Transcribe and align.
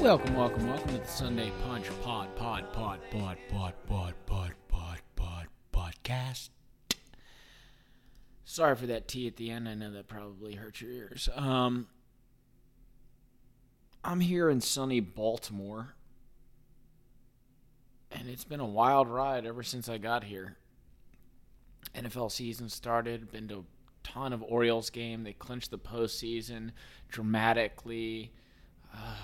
Welcome, 0.00 0.36
welcome, 0.36 0.68
welcome 0.68 0.88
to 0.90 0.98
the 0.98 1.06
Sunday 1.08 1.50
Punch 1.64 1.86
Pod, 2.04 2.28
Pod, 2.36 2.72
Pod, 2.72 3.00
Pod, 3.10 3.38
Pod, 3.48 3.74
Pod, 3.86 4.14
Pod, 4.26 4.54
Pod, 4.68 5.00
Pod, 5.16 5.46
Podcast. 5.72 6.50
Sorry 8.44 8.76
for 8.76 8.86
that 8.86 9.08
T 9.08 9.26
at 9.26 9.36
the 9.36 9.50
end. 9.50 9.68
I 9.68 9.74
know 9.74 9.90
that 9.90 10.06
probably 10.06 10.54
hurt 10.54 10.80
your 10.80 10.92
ears. 10.92 11.28
Um, 11.34 11.88
I'm 14.04 14.20
here 14.20 14.48
in 14.48 14.60
sunny 14.60 15.00
Baltimore, 15.00 15.96
and 18.12 18.28
it's 18.28 18.44
been 18.44 18.60
a 18.60 18.64
wild 18.64 19.08
ride 19.08 19.44
ever 19.44 19.64
since 19.64 19.88
I 19.88 19.98
got 19.98 20.22
here. 20.22 20.56
NFL 21.94 22.30
season 22.30 22.68
started. 22.68 23.30
Been 23.30 23.48
to 23.48 23.58
a 23.58 23.64
ton 24.02 24.32
of 24.32 24.42
Orioles 24.42 24.90
game. 24.90 25.24
They 25.24 25.32
clinched 25.32 25.70
the 25.70 25.78
postseason 25.78 26.70
dramatically. 27.08 28.32
Uh, 28.94 29.16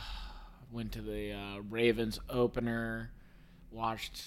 went 0.70 0.92
to 0.92 1.02
the 1.02 1.32
uh, 1.32 1.60
Ravens 1.68 2.18
opener. 2.28 3.10
Watched, 3.70 4.22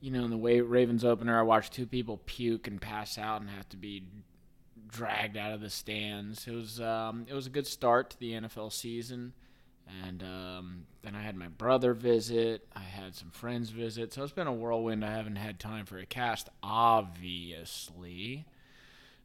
you 0.00 0.10
know, 0.10 0.24
in 0.24 0.30
the 0.30 0.36
way 0.36 0.60
Ravens 0.60 1.04
opener, 1.04 1.38
I 1.38 1.42
watched 1.42 1.72
two 1.72 1.86
people 1.86 2.20
puke 2.26 2.66
and 2.66 2.80
pass 2.80 3.18
out 3.18 3.40
and 3.40 3.50
have 3.50 3.68
to 3.70 3.76
be 3.76 4.04
dragged 4.88 5.36
out 5.36 5.52
of 5.52 5.60
the 5.60 5.70
stands. 5.70 6.46
It 6.46 6.54
was 6.54 6.80
um, 6.80 7.26
it 7.28 7.34
was 7.34 7.46
a 7.46 7.50
good 7.50 7.66
start 7.66 8.10
to 8.10 8.20
the 8.20 8.32
NFL 8.32 8.72
season. 8.72 9.32
And 10.06 10.22
um, 10.22 10.86
then 11.02 11.14
I 11.14 11.22
had 11.22 11.36
my 11.36 11.48
brother 11.48 11.94
visit. 11.94 12.66
I 12.74 12.80
had 12.80 13.14
some 13.14 13.30
friends 13.30 13.70
visit. 13.70 14.12
So 14.12 14.22
it's 14.22 14.32
been 14.32 14.46
a 14.46 14.52
whirlwind. 14.52 15.04
I 15.04 15.12
haven't 15.12 15.36
had 15.36 15.58
time 15.58 15.86
for 15.86 15.98
a 15.98 16.06
cast, 16.06 16.48
obviously. 16.62 18.46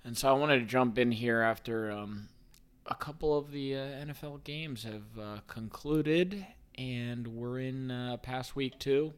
And 0.04 0.18
so 0.18 0.30
I 0.30 0.34
wanted 0.34 0.60
to 0.60 0.66
jump 0.66 0.98
in 0.98 1.12
here 1.12 1.42
after 1.42 1.92
um, 1.92 2.30
a 2.86 2.96
couple 2.96 3.38
of 3.38 3.52
the 3.52 3.76
uh, 3.76 3.80
NFL 3.80 4.44
games 4.44 4.84
have 4.84 5.20
uh, 5.20 5.40
concluded, 5.48 6.46
and 6.76 7.28
we're 7.28 7.60
in 7.60 7.92
uh, 7.92 8.18
past 8.18 8.56
week 8.56 8.80
two. 8.80 9.14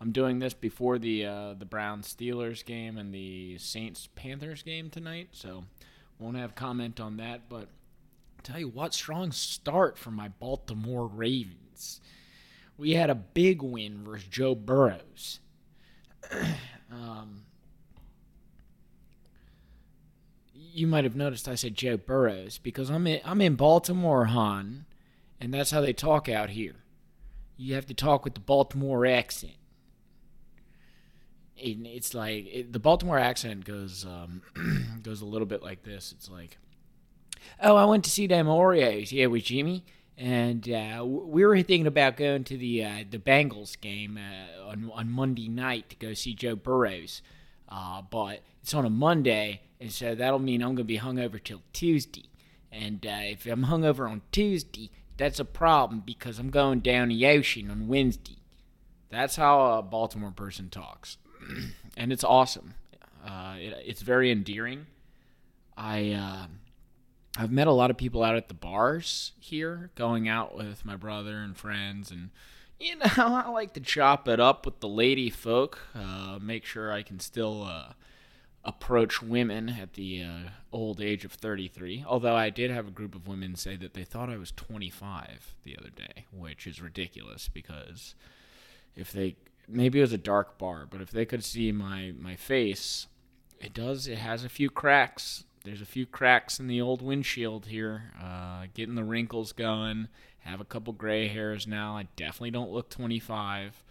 I'm 0.00 0.12
doing 0.12 0.38
this 0.38 0.54
before 0.54 0.98
the 0.98 1.24
uh, 1.26 1.54
the 1.54 1.64
Browns 1.64 2.14
Steelers 2.14 2.64
game 2.64 2.98
and 2.98 3.12
the 3.12 3.58
Saints 3.58 4.08
Panthers 4.14 4.62
game 4.62 4.90
tonight, 4.90 5.30
so 5.32 5.64
won't 6.18 6.36
have 6.36 6.54
comment 6.54 7.00
on 7.00 7.16
that. 7.16 7.48
But 7.48 7.68
tell 8.46 8.60
you 8.60 8.68
what, 8.68 8.94
strong 8.94 9.32
start 9.32 9.98
for 9.98 10.10
my 10.10 10.28
Baltimore 10.28 11.06
Ravens. 11.06 12.00
We 12.78 12.92
had 12.92 13.10
a 13.10 13.14
big 13.14 13.62
win 13.62 14.04
versus 14.04 14.28
Joe 14.28 14.54
Burrows. 14.54 15.40
um, 16.92 17.42
you 20.54 20.86
might 20.86 21.04
have 21.04 21.16
noticed 21.16 21.48
I 21.48 21.56
said 21.56 21.74
Joe 21.74 21.96
Burrows 21.96 22.58
because 22.58 22.88
I'm 22.90 23.06
in, 23.06 23.20
I'm 23.24 23.40
in 23.40 23.56
Baltimore, 23.56 24.26
hon, 24.26 24.86
and 25.40 25.52
that's 25.52 25.72
how 25.72 25.80
they 25.80 25.92
talk 25.92 26.28
out 26.28 26.50
here. 26.50 26.76
You 27.56 27.74
have 27.74 27.86
to 27.86 27.94
talk 27.94 28.24
with 28.24 28.34
the 28.34 28.40
Baltimore 28.40 29.06
accent. 29.06 29.56
And 31.62 31.86
it's 31.86 32.12
like 32.12 32.46
it, 32.46 32.72
the 32.72 32.78
Baltimore 32.78 33.18
accent 33.18 33.64
goes 33.64 34.04
um, 34.04 34.42
goes 35.02 35.22
a 35.22 35.26
little 35.26 35.46
bit 35.46 35.62
like 35.62 35.82
this. 35.82 36.12
It's 36.12 36.30
like, 36.30 36.58
oh, 37.62 37.76
I 37.76 37.84
went 37.84 38.04
to 38.04 38.10
see 38.10 38.26
them 38.26 38.46
Oreos, 38.46 39.12
yeah, 39.12 39.26
with 39.26 39.44
Jimmy, 39.44 39.84
and 40.18 40.68
uh, 40.70 41.04
we 41.04 41.44
were 41.44 41.56
thinking 41.56 41.86
about 41.86 42.16
going 42.16 42.44
to 42.44 42.56
the 42.56 42.84
uh, 42.84 43.04
the 43.10 43.18
Bengals 43.18 43.78
game 43.80 44.18
uh, 44.18 44.68
on 44.68 44.90
on 44.94 45.10
Monday 45.10 45.48
night 45.48 45.90
to 45.90 45.96
go 45.96 46.14
see 46.14 46.34
Joe 46.34 46.56
Burrows, 46.56 47.22
uh, 47.68 48.02
but 48.02 48.40
it's 48.62 48.74
on 48.74 48.84
a 48.84 48.90
Monday, 48.90 49.62
and 49.80 49.92
so 49.92 50.14
that'll 50.14 50.38
mean 50.38 50.62
I'm 50.62 50.74
gonna 50.74 50.84
be 50.84 50.98
hungover 50.98 51.42
till 51.42 51.62
Tuesday, 51.72 52.26
and 52.72 53.04
uh, 53.04 53.18
if 53.22 53.46
I'm 53.46 53.66
hungover 53.66 54.10
on 54.10 54.22
Tuesday, 54.32 54.90
that's 55.16 55.40
a 55.40 55.44
problem 55.44 56.02
because 56.04 56.38
I'm 56.38 56.50
going 56.50 56.80
down 56.80 57.08
the 57.08 57.26
ocean 57.26 57.70
on 57.70 57.88
Wednesday. 57.88 58.38
That's 59.10 59.36
how 59.36 59.78
a 59.78 59.82
Baltimore 59.82 60.32
person 60.32 60.70
talks, 60.70 61.18
and 61.96 62.12
it's 62.12 62.24
awesome. 62.24 62.74
Uh, 63.24 63.56
it, 63.58 63.82
it's 63.84 64.02
very 64.02 64.30
endearing. 64.30 64.86
I 65.76 66.12
I've 67.38 67.52
met 67.52 67.66
a 67.66 67.72
lot 67.72 67.90
of 67.90 67.96
people 67.96 68.22
out 68.22 68.36
at 68.36 68.48
the 68.48 68.54
bars 68.54 69.32
here, 69.38 69.90
going 69.94 70.28
out 70.28 70.56
with 70.56 70.84
my 70.84 70.96
brother 70.96 71.36
and 71.38 71.56
friends, 71.56 72.10
and 72.10 72.30
you 72.80 72.96
know 72.96 73.06
I 73.16 73.50
like 73.50 73.74
to 73.74 73.80
chop 73.80 74.26
it 74.28 74.40
up 74.40 74.64
with 74.64 74.80
the 74.80 74.88
lady 74.88 75.28
folk. 75.28 75.78
Uh, 75.94 76.38
make 76.40 76.64
sure 76.64 76.90
I 76.90 77.02
can 77.02 77.20
still 77.20 77.64
uh, 77.64 77.92
approach 78.64 79.22
women 79.22 79.68
at 79.68 79.94
the 79.94 80.22
uh, 80.22 80.48
old 80.72 81.00
age 81.00 81.24
of 81.24 81.32
33. 81.32 82.04
Although 82.06 82.34
I 82.34 82.50
did 82.50 82.70
have 82.70 82.88
a 82.88 82.90
group 82.92 83.14
of 83.14 83.28
women 83.28 83.54
say 83.54 83.76
that 83.76 83.94
they 83.94 84.04
thought 84.04 84.30
I 84.30 84.36
was 84.36 84.50
25 84.52 85.54
the 85.62 85.76
other 85.78 85.90
day, 85.90 86.24
which 86.32 86.66
is 86.66 86.82
ridiculous 86.82 87.48
because 87.48 88.14
if 88.94 89.12
they 89.12 89.36
maybe 89.68 89.98
it 89.98 90.02
was 90.02 90.12
a 90.12 90.18
dark 90.18 90.58
bar, 90.58 90.86
but 90.88 91.00
if 91.00 91.10
they 91.10 91.24
could 91.24 91.44
see 91.44 91.70
my 91.70 92.12
my 92.18 92.34
face, 92.34 93.06
it 93.60 93.74
does 93.74 94.06
it 94.06 94.18
has 94.18 94.42
a 94.42 94.48
few 94.48 94.70
cracks. 94.70 95.44
There's 95.66 95.82
a 95.82 95.84
few 95.84 96.06
cracks 96.06 96.60
in 96.60 96.68
the 96.68 96.80
old 96.80 97.02
windshield 97.02 97.66
here, 97.66 98.12
uh, 98.22 98.66
getting 98.72 98.94
the 98.94 99.02
wrinkles 99.02 99.50
going. 99.50 100.06
Have 100.38 100.60
a 100.60 100.64
couple 100.64 100.92
gray 100.92 101.26
hairs 101.26 101.66
now. 101.66 101.96
I 101.96 102.06
definitely 102.14 102.52
don't 102.52 102.70
look 102.70 102.88
25. 102.88 103.82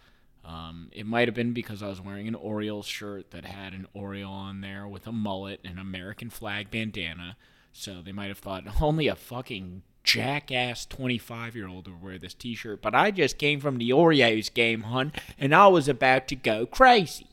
Um, 0.42 0.88
it 0.90 1.04
might 1.04 1.28
have 1.28 1.34
been 1.34 1.52
because 1.52 1.82
I 1.82 1.88
was 1.88 2.00
wearing 2.00 2.28
an 2.28 2.34
Orioles 2.34 2.86
shirt 2.86 3.30
that 3.32 3.44
had 3.44 3.74
an 3.74 3.86
Oriole 3.92 4.32
on 4.32 4.62
there 4.62 4.88
with 4.88 5.06
a 5.06 5.12
mullet 5.12 5.60
and 5.66 5.78
American 5.78 6.30
flag 6.30 6.70
bandana. 6.70 7.36
So 7.74 8.00
they 8.00 8.12
might 8.12 8.28
have 8.28 8.38
thought 8.38 8.64
only 8.80 9.06
a 9.06 9.14
fucking 9.14 9.82
jackass 10.02 10.86
25 10.86 11.54
year 11.54 11.68
old 11.68 11.88
would 11.88 12.02
wear 12.02 12.16
this 12.16 12.32
t 12.32 12.54
shirt. 12.54 12.80
But 12.80 12.94
I 12.94 13.10
just 13.10 13.36
came 13.36 13.60
from 13.60 13.76
the 13.76 13.90
Oreos 13.90 14.52
game, 14.52 14.84
hun, 14.84 15.12
and 15.38 15.54
I 15.54 15.66
was 15.66 15.88
about 15.88 16.26
to 16.28 16.36
go 16.36 16.64
crazy. 16.64 17.26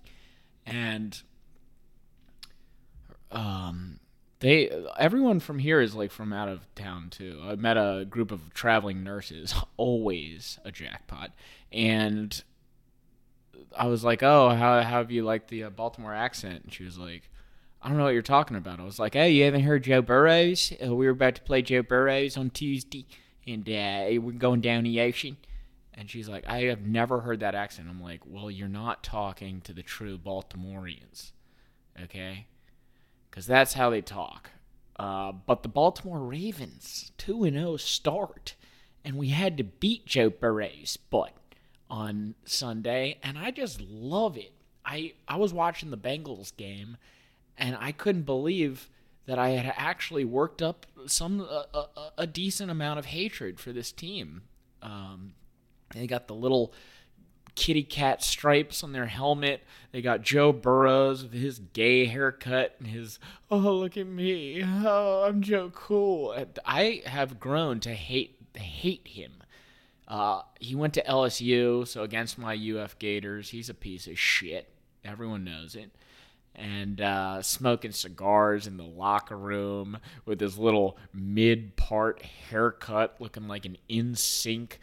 And 0.66 1.22
um, 3.32 4.00
they 4.44 4.70
everyone 5.00 5.40
from 5.40 5.58
here 5.58 5.80
is 5.80 5.96
like 5.96 6.12
from 6.12 6.34
out 6.34 6.50
of 6.50 6.68
town 6.76 7.08
too. 7.10 7.40
I 7.42 7.56
met 7.56 7.78
a 7.78 8.06
group 8.08 8.30
of 8.30 8.54
traveling 8.54 9.02
nurses, 9.02 9.56
always 9.78 10.60
a 10.66 10.72
jackpot, 10.72 11.32
and 11.72 12.44
I 13.76 13.88
was 13.88 14.04
like, 14.04 14.22
"Oh, 14.22 14.50
how, 14.50 14.82
how 14.82 14.98
have 14.98 15.12
you 15.12 15.24
liked 15.24 15.48
the 15.48 15.64
uh, 15.64 15.70
Baltimore 15.70 16.14
accent?" 16.14 16.66
And 16.66 16.74
she 16.74 16.84
was 16.84 16.98
like, 16.98 17.30
"I 17.82 17.88
don't 17.88 17.98
know 17.98 18.04
what 18.04 18.14
you're 18.14 18.22
talking 18.22 18.58
about." 18.58 18.82
I 18.82 18.84
was 18.84 19.00
like, 19.00 19.14
"Hey, 19.14 19.32
you 19.32 19.46
haven't 19.46 19.64
heard 19.64 19.86
Joe 19.86 20.02
Burrows? 20.02 20.74
Uh, 20.86 20.94
we 20.94 21.06
were 21.06 21.14
about 21.14 21.36
to 21.36 21.42
play 21.42 21.62
Joe 21.62 21.82
Burrows 21.82 22.36
on 22.36 22.50
Tuesday, 22.50 23.08
and 23.48 23.68
uh, 23.70 24.20
we're 24.22 24.34
going 24.34 24.60
down 24.60 24.84
the 24.84 25.00
ocean." 25.00 25.38
And 25.94 26.10
she's 26.10 26.28
like, 26.28 26.46
"I 26.48 26.64
have 26.64 26.82
never 26.82 27.22
heard 27.22 27.40
that 27.40 27.56
accent." 27.56 27.88
I'm 27.90 28.04
like, 28.04 28.20
"Well, 28.26 28.52
you're 28.52 28.68
not 28.68 29.04
talking 29.04 29.62
to 29.62 29.72
the 29.72 29.84
true 29.84 30.18
Baltimoreans, 30.18 31.32
okay? 32.04 32.48
Because 33.34 33.48
that's 33.48 33.74
how 33.74 33.90
they 33.90 34.02
talk." 34.02 34.52
Uh, 34.96 35.32
but 35.32 35.64
the 35.64 35.70
Baltimore 35.70 36.20
Ravens, 36.20 37.12
two 37.18 37.44
and 37.44 37.56
zero 37.56 37.78
start, 37.78 38.54
and 39.04 39.18
we 39.18 39.30
had 39.30 39.58
to 39.58 39.64
beat 39.64 40.06
Joe 40.06 40.30
Burrows, 40.30 40.98
but 41.10 41.34
on 41.90 42.36
Sunday, 42.46 43.18
and 43.24 43.38
I 43.38 43.50
just 43.50 43.82
love 43.82 44.38
it. 44.38 44.54
I 44.86 45.14
I 45.28 45.38
was 45.38 45.52
watching 45.52 45.90
the 45.90 45.98
Bengals 45.98 46.56
game, 46.56 46.98
and 47.58 47.76
I 47.80 47.92
couldn't 47.92 48.24
believe 48.24 48.88
that 49.26 49.40
I 49.40 49.50
had 49.50 49.74
actually 49.78 50.26
worked 50.26 50.62
up 50.62 50.86
some 51.08 51.42
a, 51.42 51.66
a, 51.74 51.88
a 52.20 52.28
decent 52.28 52.70
amount 52.70 53.00
of 53.00 53.06
hatred 53.06 53.60
for 53.60 53.72
this 53.74 53.92
team. 53.92 54.44
Um, 54.82 55.34
they 55.94 56.08
got 56.08 56.28
the 56.28 56.36
little 56.36 56.74
kitty 57.56 57.84
cat 57.84 58.24
stripes 58.24 58.84
on 58.84 58.92
their 58.92 59.06
helmet. 59.06 59.64
They 59.92 60.02
got 60.02 60.22
Joe 60.22 60.52
Burrows 60.52 61.24
with 61.24 61.34
his 61.34 61.60
gay 61.60 62.06
haircut 62.06 62.76
and 62.80 62.88
his 62.88 63.20
oh 63.52 63.58
look 63.58 63.98
at 63.98 64.08
me 64.08 64.64
oh 64.64 65.24
I'm 65.28 65.42
Joe 65.42 65.72
Cool. 65.74 66.36
I 66.66 67.04
have 67.06 67.40
grown 67.40 67.80
to 67.82 67.94
hate 67.94 68.38
hate 68.56 69.08
him. 69.08 69.32
Uh, 70.08 70.42
he 70.60 70.76
went 70.76 70.94
to 70.94 71.04
LSU, 71.04 71.88
so 71.88 72.04
against 72.04 72.38
my 72.38 72.56
UF 72.56 73.00
Gators, 73.00 73.50
he's 73.50 73.70
a 73.70 73.74
piece 73.74 74.06
of 74.08 74.20
shit. 74.20 74.70
Everyone 75.04 75.44
knows 75.44 75.76
it. 75.76 75.92
And 76.56 77.02
uh, 77.02 77.42
smoking 77.42 77.94
cigars 77.94 78.68
in 78.68 78.78
the 78.78 78.84
locker 78.84 79.38
room 79.38 79.98
with 80.26 80.40
his 80.40 80.58
little 80.60 80.98
mid 81.14 81.76
part 81.76 82.22
haircut, 82.22 83.16
looking 83.20 83.48
like 83.48 83.66
an 83.66 83.78
NSYNC 83.90 84.74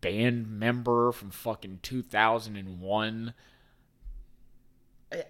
band 0.00 0.48
member 0.48 1.12
from 1.12 1.30
fucking 1.30 1.80
2001. 1.82 3.34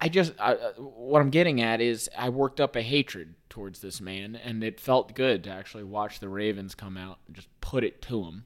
I 0.01 0.09
just 0.09 0.33
I, 0.41 0.55
what 0.79 1.21
I'm 1.21 1.31
getting 1.31 1.61
at 1.61 1.81
is 1.81 2.09
I 2.17 2.31
worked 2.31 2.61
up 2.61 2.77
a 2.77 2.83
hatred 2.83 3.35
towards 3.51 3.81
this 3.81 4.01
man, 4.01 4.35
and 4.35 4.65
it 4.65 4.81
felt 4.81 5.15
good 5.15 5.45
to 5.45 5.51
actually 5.51 5.85
watch 5.85 6.19
the 6.19 6.29
Ravens 6.29 6.75
come 6.75 6.97
out 6.97 7.19
and 7.27 7.37
just 7.37 7.49
put 7.61 7.85
it 7.85 8.01
to 8.03 8.25
him 8.25 8.45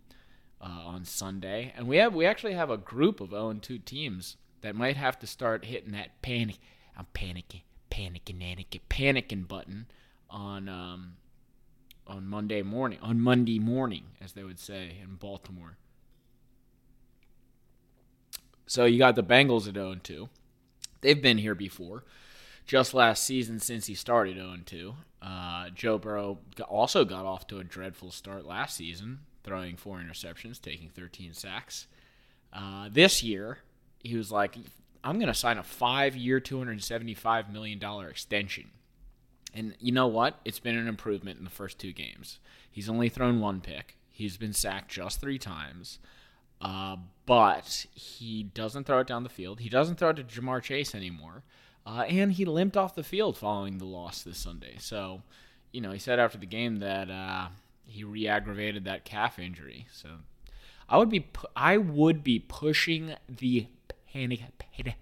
uh, 0.61 0.83
on 0.85 1.05
Sunday. 1.05 1.73
And 1.77 1.87
we 1.87 1.99
have 1.99 2.15
we 2.15 2.27
actually 2.27 2.55
have 2.55 2.71
a 2.71 2.77
group 2.77 3.21
of 3.21 3.31
0 3.31 3.55
2 3.55 3.79
teams 3.79 4.37
that 4.63 4.75
might 4.75 4.97
have 4.97 5.19
to 5.21 5.27
start 5.27 5.67
hitting 5.67 5.93
that 5.93 6.21
panic. 6.21 6.59
I'm 6.97 7.07
panicking, 7.15 7.63
panicking, 7.91 8.41
panicking, 8.41 8.81
panicking 8.91 9.49
button 9.49 9.87
on 10.29 10.69
um, 10.69 11.13
on 12.07 12.27
Monday 12.27 12.63
morning, 12.63 12.99
on 13.01 13.21
Monday 13.21 13.61
morning, 13.61 14.05
as 14.21 14.33
they 14.33 14.43
would 14.43 14.59
say 14.59 14.97
in 15.01 15.15
Baltimore. 15.15 15.79
So 18.71 18.85
you 18.85 18.99
got 18.99 19.17
the 19.17 19.25
Bengals 19.25 19.67
at 19.67 19.75
0 19.75 19.97
2. 20.01 20.29
They've 21.01 21.21
been 21.21 21.39
here 21.39 21.57
before. 21.57 22.05
Just 22.67 22.95
last 22.95 23.25
season, 23.25 23.59
since 23.59 23.87
he 23.87 23.97
started 23.97 24.37
0 24.37 24.59
2. 24.65 24.95
Uh, 25.21 25.71
Joe 25.71 25.99
Burrow 25.99 26.39
also 26.69 27.05
got 27.05 27.27
off 27.27 27.49
to 27.49 27.59
a 27.59 27.65
dreadful 27.65 28.13
start 28.13 28.47
last 28.47 28.77
season, 28.77 29.23
throwing 29.43 29.77
four 29.77 29.99
interceptions, 29.99 30.63
taking 30.63 30.89
13 30.89 31.35
sacks. 31.35 31.89
Uh, 32.53 32.89
this 32.89 33.25
year, 33.25 33.59
he 33.99 34.17
was 34.17 34.31
like, 34.31 34.55
I'm 35.03 35.17
going 35.17 35.27
to 35.27 35.35
sign 35.35 35.59
a 35.59 35.65
five 35.65 36.15
year, 36.15 36.41
$275 36.41 37.53
million 37.53 37.83
extension. 38.09 38.71
And 39.53 39.75
you 39.81 39.91
know 39.91 40.07
what? 40.07 40.39
It's 40.45 40.61
been 40.61 40.79
an 40.79 40.87
improvement 40.87 41.39
in 41.39 41.45
the 41.45 41.51
first 41.51 41.81
two 41.81 41.93
games. 41.93 42.39
He's 42.71 42.89
only 42.89 43.09
thrown 43.09 43.41
one 43.41 43.63
pick, 43.63 43.97
he's 44.11 44.37
been 44.37 44.53
sacked 44.53 44.93
just 44.93 45.21
three 45.21 45.41
times. 45.41 45.99
Uh, 46.61 46.97
but 47.27 47.87
he 47.95 48.43
doesn't 48.43 48.85
throw 48.85 49.01
it 49.01 49.07
down 49.07 49.23
the 49.23 49.29
field. 49.29 49.61
He 49.61 49.69
doesn't 49.69 49.97
throw 49.97 50.11
it 50.11 50.17
to 50.17 50.25
Ja'Marr 50.25 50.63
Chase 50.63 50.95
anymore. 50.95 51.43
Uh, 51.87 52.05
and 52.09 52.33
he 52.33 52.45
limped 52.45 52.77
off 52.77 52.95
the 52.95 53.03
field 53.03 53.37
following 53.37 53.79
the 53.79 53.87
loss 53.87 54.23
this 54.23 54.39
Sunday. 54.39 54.77
So, 54.79 55.23
you 55.73 55.81
know, 55.81 55.93
he 55.93 55.99
said 55.99 56.19
after 56.19 56.39
the 56.39 56.47
game 56.47 56.77
that 56.77 57.11
uh, 57.11 57.49
he 57.87 58.05
re-aggravated 58.05 58.85
that 58.85 59.05
calf 59.05 59.39
injury. 59.39 59.87
So, 59.93 60.09
I 60.89 60.99
would 60.99 61.09
be 61.09 61.21
pu- 61.21 61.49
I 61.57 61.79
would 61.79 62.23
be 62.23 62.39
pushing 62.41 63.15
the 63.29 63.69
panic, 64.13 64.41
panic 64.59 64.97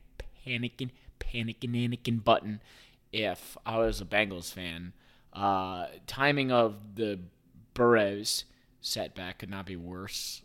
panicking, 0.49 0.91
panicking, 1.21 1.71
panicking 1.71 2.25
button 2.25 2.61
if 3.13 3.57
I 3.65 3.79
was 3.79 4.01
a 4.01 4.05
Bengals 4.05 4.53
fan. 4.53 4.93
Uh, 5.33 5.87
timing 6.07 6.51
of 6.51 6.97
the 6.97 7.21
Burrows 7.75 8.45
setback 8.81 9.39
could 9.39 9.51
not 9.51 9.67
be 9.67 9.77
worse. 9.77 10.43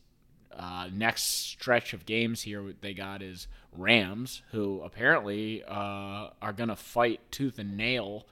Uh, 0.58 0.88
next 0.94 1.24
stretch 1.24 1.94
of 1.94 2.06
games 2.06 2.44
here 2.44 2.74
they 2.82 2.94
got 2.94 3.22
is 3.22 3.48
Rams, 3.72 4.44
who 4.52 4.82
apparently 4.82 5.64
uh, 5.68 6.30
are 6.42 6.54
going 6.56 6.70
to 6.70 6.76
fight 6.76 7.20
tooth 7.32 7.58
and 7.58 7.76
nail. 7.76 8.28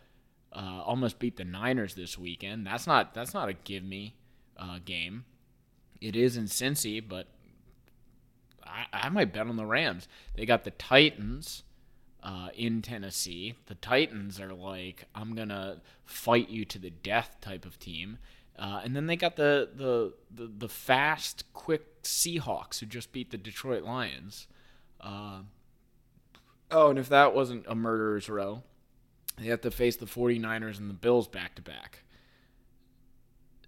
Uh, 0.54 0.82
almost 0.86 1.18
beat 1.18 1.38
the 1.38 1.46
Niners 1.46 1.96
this 1.96 2.18
weekend. 2.18 2.68
That's 2.68 2.86
not 2.86 3.14
that's 3.14 3.34
not 3.34 3.50
a 3.50 3.54
give 3.54 3.84
me 3.84 4.16
uh, 4.58 4.80
game. 4.84 5.26
It 6.02 6.16
is 6.16 6.36
in 6.36 6.46
Cincy, 6.46 7.02
but 7.08 7.28
I, 8.66 8.86
I 8.92 9.10
might 9.10 9.34
bet 9.34 9.48
on 9.48 9.56
the 9.56 9.66
Rams. 9.66 10.08
They 10.36 10.46
got 10.46 10.64
the 10.64 10.72
Titans 10.72 11.64
uh, 12.22 12.50
in 12.56 12.82
Tennessee. 12.82 13.56
The 13.68 13.76
Titans 13.76 14.40
are 14.40 14.54
like, 14.54 15.06
I'm 15.16 15.36
gonna 15.36 15.82
fight 16.06 16.50
you 16.50 16.66
to 16.66 16.80
the 16.80 16.90
death 16.90 17.38
type 17.42 17.66
of 17.66 17.80
team. 17.80 18.18
Uh, 18.58 18.82
and 18.84 18.96
then 18.96 19.08
they 19.08 19.16
got 19.16 19.36
the, 19.36 19.70
the 19.74 20.14
the 20.30 20.52
the 20.60 20.70
fast, 20.70 21.46
quick 21.54 22.04
Seahawks 22.04 22.80
who 22.80 22.86
just 22.86 23.12
beat 23.12 23.32
the 23.32 23.38
Detroit 23.38 23.84
Lions. 23.84 24.48
Uh, 25.00 25.40
oh, 26.70 26.90
and 26.90 27.00
if 27.00 27.10
that 27.10 27.34
wasn't 27.34 27.66
a 27.68 27.76
murderer's 27.76 28.30
row, 28.30 28.62
they 29.38 29.48
have 29.48 29.62
to 29.62 29.72
face 29.72 29.96
the 29.96 30.06
49ers 30.06 30.78
and 30.78 30.90
the 30.90 30.94
Bills 30.94 31.28
back 31.28 31.56
to 31.56 31.62
back. 31.62 32.04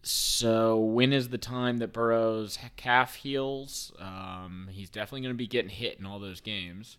So 0.03 0.77
when 0.77 1.13
is 1.13 1.29
the 1.29 1.38
time 1.38 1.77
that 1.77 1.94
Burrow's 1.94 2.59
calf 2.75 3.15
heals? 3.15 3.94
Um, 4.00 4.68
he's 4.71 4.89
definitely 4.89 5.21
going 5.21 5.33
to 5.33 5.38
be 5.38 5.47
getting 5.47 5.69
hit 5.71 5.97
in 5.97 6.06
all 6.06 6.19
those 6.19 6.41
games. 6.41 6.97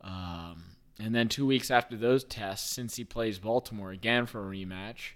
Um, 0.00 0.62
and 1.00 1.12
then 1.12 1.28
two 1.28 1.44
weeks 1.44 1.72
after 1.72 1.96
those 1.96 2.22
tests, 2.22 2.70
since 2.70 2.94
he 2.94 3.04
plays 3.04 3.40
Baltimore 3.40 3.90
again 3.90 4.26
for 4.26 4.40
a 4.40 4.56
rematch, 4.56 5.14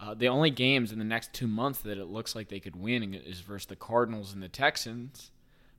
uh, 0.00 0.14
the 0.14 0.28
only 0.28 0.50
games 0.50 0.92
in 0.92 0.98
the 0.98 1.04
next 1.04 1.32
two 1.32 1.48
months 1.48 1.80
that 1.80 1.98
it 1.98 2.06
looks 2.06 2.34
like 2.34 2.48
they 2.48 2.60
could 2.60 2.76
win 2.76 3.14
is 3.14 3.40
versus 3.40 3.66
the 3.66 3.76
Cardinals 3.76 4.32
and 4.32 4.42
the 4.42 4.48
Texans. 4.48 5.30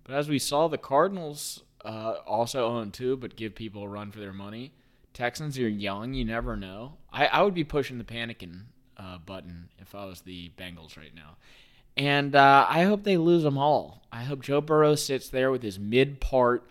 But 0.04 0.16
as 0.16 0.28
we 0.28 0.40
saw, 0.40 0.68
the 0.68 0.78
Cardinals 0.78 1.64
uh, 1.86 2.16
also 2.26 2.68
own 2.68 2.92
two, 2.92 3.16
but 3.16 3.36
give 3.36 3.56
people 3.56 3.84
a 3.84 3.88
run 3.88 4.12
for 4.12 4.20
their 4.20 4.34
money. 4.34 4.74
Texans 5.14 5.58
are 5.58 5.68
young; 5.68 6.14
you 6.14 6.26
never 6.26 6.56
know. 6.56 6.98
I, 7.12 7.28
I 7.28 7.42
would 7.42 7.54
be 7.54 7.64
pushing 7.64 7.98
the 7.98 8.04
panicking 8.04 8.64
uh, 8.98 9.18
button 9.20 9.70
if 9.80 9.96
I 9.96 10.06
was 10.06 10.22
the 10.22 10.52
Bengals 10.58 10.98
right 10.98 11.16
now. 11.16 11.38
And 11.96 12.36
uh, 12.36 12.66
I 12.70 12.84
hope 12.84 13.04
they 13.04 13.18
lose 13.18 13.44
them 13.44 13.58
all. 13.58 14.04
I 14.12 14.24
hope 14.24 14.42
Joe 14.42 14.62
Burrow 14.62 14.96
sits 14.96 15.30
there 15.30 15.52
with 15.52 15.64
his 15.64 15.80
mid 15.80 16.22
part, 16.22 16.70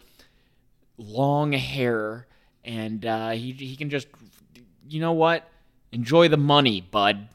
long 0.96 1.52
hair, 1.52 2.26
and 2.64 3.04
uh, 3.04 3.30
he, 3.30 3.52
he 3.52 3.76
can 3.76 3.90
just, 3.90 4.08
you 4.88 5.00
know 5.00 5.12
what? 5.12 5.48
Enjoy 5.92 6.28
the 6.28 6.36
money, 6.36 6.80
bud. 6.80 7.28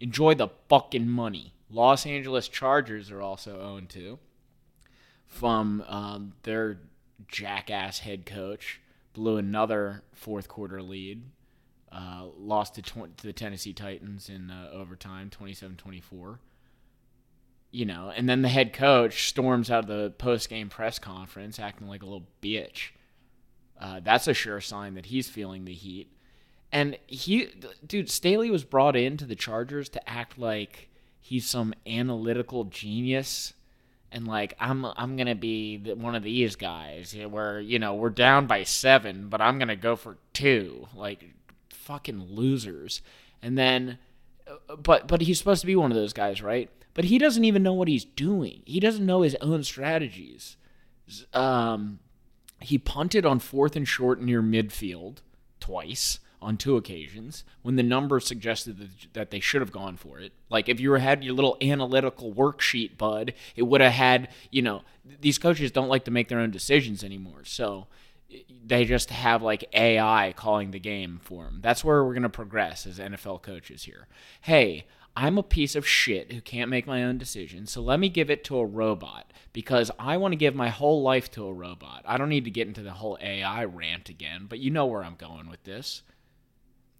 Enjoy 0.00 0.34
the 0.34 0.48
fucking 0.68 1.08
money. 1.08 1.54
Los 1.70 2.04
Angeles 2.06 2.48
Chargers 2.48 3.10
are 3.10 3.22
also 3.22 3.60
owned 3.60 3.90
too 3.90 4.18
from 5.26 5.84
um, 5.86 6.32
their 6.42 6.80
jackass 7.28 8.00
head 8.00 8.26
coach. 8.26 8.80
Blew 9.12 9.36
another 9.36 10.02
fourth 10.12 10.48
quarter 10.48 10.82
lead. 10.82 11.22
Uh, 11.92 12.26
lost 12.38 12.76
to, 12.76 12.82
tw- 12.82 13.16
to 13.16 13.26
the 13.26 13.32
Tennessee 13.32 13.72
Titans 13.72 14.28
in 14.28 14.50
uh, 14.50 14.70
overtime, 14.72 15.28
27 15.28 15.76
24. 15.76 16.38
You 17.72 17.84
know, 17.84 18.12
and 18.14 18.28
then 18.28 18.42
the 18.42 18.48
head 18.48 18.72
coach 18.72 19.28
storms 19.28 19.70
out 19.70 19.84
of 19.84 19.86
the 19.86 20.10
post 20.10 20.48
game 20.48 20.68
press 20.68 20.98
conference 20.98 21.58
acting 21.58 21.88
like 21.88 22.02
a 22.02 22.06
little 22.06 22.26
bitch. 22.42 22.90
Uh, 23.80 24.00
that's 24.02 24.28
a 24.28 24.34
sure 24.34 24.60
sign 24.60 24.94
that 24.94 25.06
he's 25.06 25.28
feeling 25.28 25.64
the 25.64 25.72
heat. 25.72 26.12
And 26.72 26.98
he, 27.06 27.48
dude, 27.84 28.10
Staley 28.10 28.50
was 28.50 28.64
brought 28.64 28.94
into 28.94 29.24
the 29.24 29.34
Chargers 29.34 29.88
to 29.90 30.08
act 30.08 30.38
like 30.38 30.88
he's 31.20 31.48
some 31.48 31.74
analytical 31.86 32.64
genius 32.64 33.54
and 34.12 34.26
like 34.26 34.54
I'm 34.58 34.84
I'm 34.84 35.16
gonna 35.16 35.34
be 35.34 35.78
one 35.78 36.14
of 36.14 36.22
these 36.22 36.56
guys 36.56 37.14
where 37.28 37.60
you 37.60 37.78
know 37.78 37.94
we're 37.94 38.10
down 38.10 38.46
by 38.46 38.64
seven, 38.64 39.28
but 39.28 39.40
I'm 39.40 39.58
gonna 39.58 39.76
go 39.76 39.96
for 39.96 40.18
two, 40.32 40.88
like 40.94 41.24
fucking 41.70 42.26
losers. 42.30 43.02
And 43.42 43.56
then, 43.56 43.98
uh, 44.46 44.76
but 44.76 45.06
but 45.06 45.22
he's 45.22 45.38
supposed 45.38 45.60
to 45.60 45.66
be 45.66 45.76
one 45.76 45.90
of 45.90 45.96
those 45.96 46.12
guys, 46.12 46.42
right? 46.42 46.70
But 46.94 47.04
he 47.04 47.18
doesn't 47.18 47.44
even 47.44 47.62
know 47.62 47.72
what 47.72 47.88
he's 47.88 48.04
doing. 48.04 48.62
He 48.64 48.80
doesn't 48.80 49.06
know 49.06 49.22
his 49.22 49.36
own 49.40 49.62
strategies. 49.62 50.56
Um, 51.32 52.00
he 52.60 52.78
punted 52.78 53.24
on 53.24 53.38
fourth 53.38 53.76
and 53.76 53.86
short 53.86 54.20
near 54.20 54.42
midfield 54.42 55.18
twice 55.60 56.18
on 56.42 56.56
two 56.56 56.76
occasions 56.76 57.44
when 57.62 57.76
the 57.76 57.82
number 57.82 58.18
suggested 58.20 58.78
that, 58.78 59.12
that 59.12 59.30
they 59.30 59.40
should 59.40 59.60
have 59.60 59.72
gone 59.72 59.96
for 59.96 60.18
it. 60.18 60.32
Like 60.48 60.68
if 60.68 60.80
you 60.80 60.92
had 60.92 61.22
your 61.22 61.34
little 61.34 61.56
analytical 61.60 62.32
worksheet, 62.32 62.96
bud, 62.96 63.34
it 63.56 63.62
would 63.62 63.80
have 63.80 63.92
had, 63.92 64.28
you 64.50 64.62
know, 64.62 64.82
these 65.20 65.38
coaches 65.38 65.70
don't 65.70 65.88
like 65.88 66.04
to 66.04 66.10
make 66.10 66.28
their 66.28 66.40
own 66.40 66.50
decisions 66.50 67.04
anymore. 67.04 67.44
So 67.44 67.86
they 68.64 68.84
just 68.84 69.10
have 69.10 69.42
like 69.42 69.64
AI 69.72 70.32
calling 70.36 70.70
the 70.70 70.78
game 70.78 71.20
for 71.22 71.44
them. 71.44 71.60
That's 71.62 71.84
where 71.84 72.04
we're 72.04 72.14
going 72.14 72.22
to 72.22 72.28
progress 72.28 72.86
as 72.86 72.98
NFL 72.98 73.42
coaches 73.42 73.84
here. 73.84 74.06
Hey, 74.42 74.86
I'm 75.16 75.38
a 75.38 75.42
piece 75.42 75.74
of 75.74 75.86
shit 75.86 76.32
who 76.32 76.40
can't 76.40 76.70
make 76.70 76.86
my 76.86 77.02
own 77.02 77.18
decisions, 77.18 77.72
so 77.72 77.82
let 77.82 77.98
me 77.98 78.08
give 78.08 78.30
it 78.30 78.44
to 78.44 78.58
a 78.58 78.64
robot 78.64 79.32
because 79.52 79.90
I 79.98 80.16
want 80.16 80.32
to 80.32 80.36
give 80.36 80.54
my 80.54 80.68
whole 80.68 81.02
life 81.02 81.30
to 81.32 81.46
a 81.46 81.52
robot. 81.52 82.04
I 82.06 82.16
don't 82.16 82.28
need 82.28 82.44
to 82.44 82.50
get 82.50 82.68
into 82.68 82.82
the 82.82 82.92
whole 82.92 83.18
AI 83.20 83.64
rant 83.64 84.08
again, 84.08 84.46
but 84.48 84.60
you 84.60 84.70
know 84.70 84.86
where 84.86 85.02
I'm 85.02 85.16
going 85.16 85.50
with 85.50 85.64
this. 85.64 86.02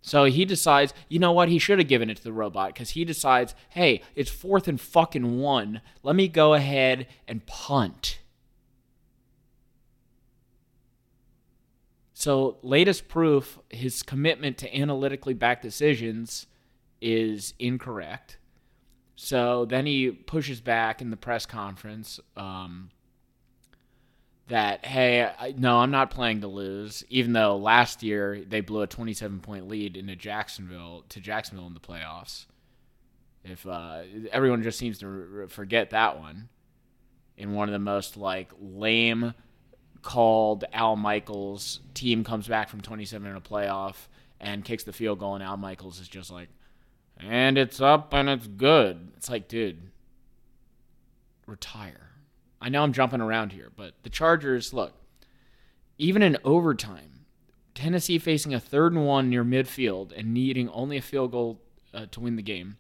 So 0.03 0.25
he 0.25 0.45
decides, 0.45 0.95
you 1.09 1.19
know 1.19 1.33
what? 1.33 1.49
He 1.49 1.59
should 1.59 1.79
have 1.79 1.89
given 1.89 2.09
it 2.09 2.17
to 2.17 2.25
the 2.25 2.33
robot 2.33 2.73
because 2.73 2.91
he 2.91 3.05
decides, 3.05 3.55
hey, 3.71 4.03
it's 4.15 4.31
fourth 4.31 4.67
and 4.67 4.81
fucking 4.81 5.39
one. 5.39 5.83
Let 6.03 6.17
me 6.17 6.27
go 6.29 6.55
ahead 6.55 7.07
and 7.29 7.45
punt. 7.47 8.19
So, 12.15 12.59
latest 12.63 13.09
proof 13.09 13.59
his 13.71 14.03
commitment 14.03 14.59
to 14.59 14.77
analytically 14.79 15.33
backed 15.33 15.63
decisions 15.63 16.47
is 17.01 17.55
incorrect. 17.59 18.37
So 19.17 19.67
then 19.67 19.85
he 19.85 20.11
pushes 20.11 20.63
back 20.63 21.03
in 21.03 21.11
the 21.11 21.17
press 21.17 21.45
conference 21.45 22.21
um, 22.39 22.91
that, 24.51 24.85
hey, 24.85 25.25
I, 25.25 25.55
no, 25.57 25.79
I'm 25.79 25.91
not 25.91 26.11
playing 26.11 26.43
to 26.43 26.49
lose, 26.49 27.03
even 27.09 27.33
though 27.33 27.57
last 27.57 28.03
year 28.03 28.45
they 28.47 28.61
blew 28.61 28.83
a 28.83 28.87
27 28.87 29.41
point 29.41 29.67
lead 29.67 29.97
into 29.97 30.15
Jacksonville 30.15 31.05
to 31.09 31.21
Jacksonville 31.21 31.67
in 31.67 31.75
the 31.75 31.81
playoffs. 31.81 32.47
If 33.45 33.67
uh, 33.67 34.03
everyone 34.31 34.63
just 34.63 34.79
seems 34.79 34.99
to 34.99 35.47
forget 35.49 35.91
that 35.91 36.19
one, 36.19 36.49
in 37.37 37.55
one 37.55 37.69
of 37.69 37.73
the 37.73 37.79
most 37.79 38.17
like 38.17 38.51
lame 38.61 39.33
called 40.03 40.65
Al 40.73 40.97
Michaels 40.97 41.81
team 41.95 42.23
comes 42.23 42.47
back 42.47 42.69
from 42.69 42.81
27 42.83 43.29
in 43.29 43.37
a 43.37 43.41
playoff 43.41 43.95
and 44.41 44.65
kicks 44.65 44.85
the 44.85 44.93
field 44.93 45.19
goal, 45.19 45.35
and 45.35 45.45
Al 45.45 45.57
Michaels 45.57 46.01
is 46.01 46.09
just 46.09 46.31
like, 46.31 46.49
and 47.19 47.57
it's 47.57 47.81
up 47.81 48.13
and 48.13 48.29
it's 48.29 48.47
good. 48.47 49.13
It's 49.17 49.31
like, 49.31 49.49
dude, 49.49 49.91
retire. 51.47 52.11
I 52.61 52.69
know 52.69 52.83
I'm 52.83 52.93
jumping 52.93 53.21
around 53.21 53.53
here, 53.53 53.71
but 53.75 53.95
the 54.03 54.11
Chargers, 54.11 54.73
look, 54.73 54.93
even 55.99 56.23
in 56.23 56.37
overtime, 56.45 57.27
Tennessee 57.75 58.19
facing 58.19 58.53
a 58.53 58.61
third 58.61 58.93
and 58.93 59.07
one 59.07 59.31
near 59.31 59.45
midfield 59.45 60.13
and 60.17 60.35
needing 60.35 60.69
only 60.71 60.97
a 60.97 61.03
field 61.03 61.33
goal 61.33 61.61
uh, 61.95 62.07
to 62.11 62.21
win 62.21 62.37
the 62.37 62.43
game. 62.43 62.77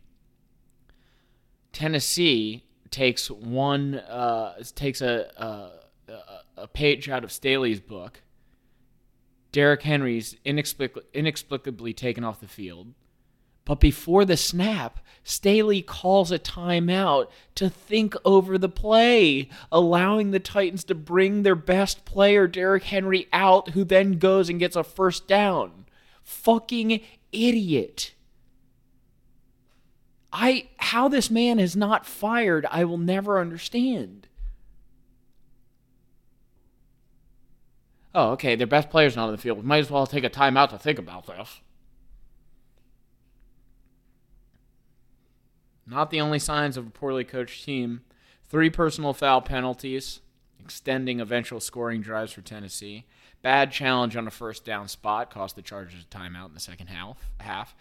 Tennessee 1.72 2.64
takes 2.90 3.30
one 3.30 3.94
uh, 3.94 4.62
takes 4.74 5.00
a, 5.00 5.30
a 5.36 5.80
a 6.60 6.68
page 6.68 7.08
out 7.08 7.24
of 7.24 7.32
Staley's 7.32 7.80
book. 7.80 8.22
Derrick 9.52 9.82
Henry's 9.82 10.36
inexplic- 10.44 11.02
inexplicably 11.12 11.92
taken 11.92 12.22
off 12.22 12.40
the 12.40 12.46
field. 12.46 12.88
But 13.64 13.80
before 13.80 14.24
the 14.24 14.36
snap, 14.36 15.00
Staley 15.22 15.82
calls 15.82 16.32
a 16.32 16.38
timeout 16.38 17.28
to 17.54 17.68
think 17.68 18.14
over 18.24 18.58
the 18.58 18.68
play, 18.68 19.48
allowing 19.70 20.30
the 20.30 20.40
Titans 20.40 20.84
to 20.84 20.94
bring 20.94 21.42
their 21.42 21.54
best 21.54 22.04
player, 22.04 22.48
Derrick 22.48 22.84
Henry, 22.84 23.28
out, 23.32 23.70
who 23.70 23.84
then 23.84 24.18
goes 24.18 24.48
and 24.48 24.58
gets 24.58 24.76
a 24.76 24.82
first 24.82 25.28
down. 25.28 25.84
Fucking 26.22 27.00
idiot. 27.32 28.14
I 30.32 30.68
how 30.78 31.08
this 31.08 31.30
man 31.30 31.58
is 31.58 31.76
not 31.76 32.06
fired, 32.06 32.66
I 32.70 32.84
will 32.84 32.98
never 32.98 33.40
understand. 33.40 34.28
Oh, 38.14 38.30
okay, 38.32 38.56
their 38.56 38.66
best 38.66 38.90
player's 38.90 39.14
not 39.14 39.26
on 39.26 39.32
the 39.32 39.38
field. 39.38 39.58
We 39.58 39.64
might 39.64 39.78
as 39.78 39.90
well 39.90 40.06
take 40.06 40.24
a 40.24 40.30
timeout 40.30 40.70
to 40.70 40.78
think 40.78 40.98
about 40.98 41.26
this. 41.26 41.60
Not 45.90 46.10
the 46.10 46.20
only 46.20 46.38
signs 46.38 46.76
of 46.76 46.86
a 46.86 46.90
poorly 46.90 47.24
coached 47.24 47.64
team. 47.64 48.02
Three 48.48 48.70
personal 48.70 49.12
foul 49.12 49.40
penalties, 49.40 50.20
extending 50.62 51.20
eventual 51.20 51.58
scoring 51.58 52.00
drives 52.00 52.32
for 52.32 52.42
Tennessee. 52.42 53.06
Bad 53.42 53.72
challenge 53.72 54.16
on 54.16 54.26
a 54.26 54.30
first 54.30 54.64
down 54.64 54.86
spot 54.86 55.30
cost 55.30 55.56
the 55.56 55.62
Chargers 55.62 56.04
a 56.04 56.16
timeout 56.16 56.48
in 56.48 56.54
the 56.54 56.60
second 56.60 56.86
half. 56.88 57.18
Half. 57.40 57.74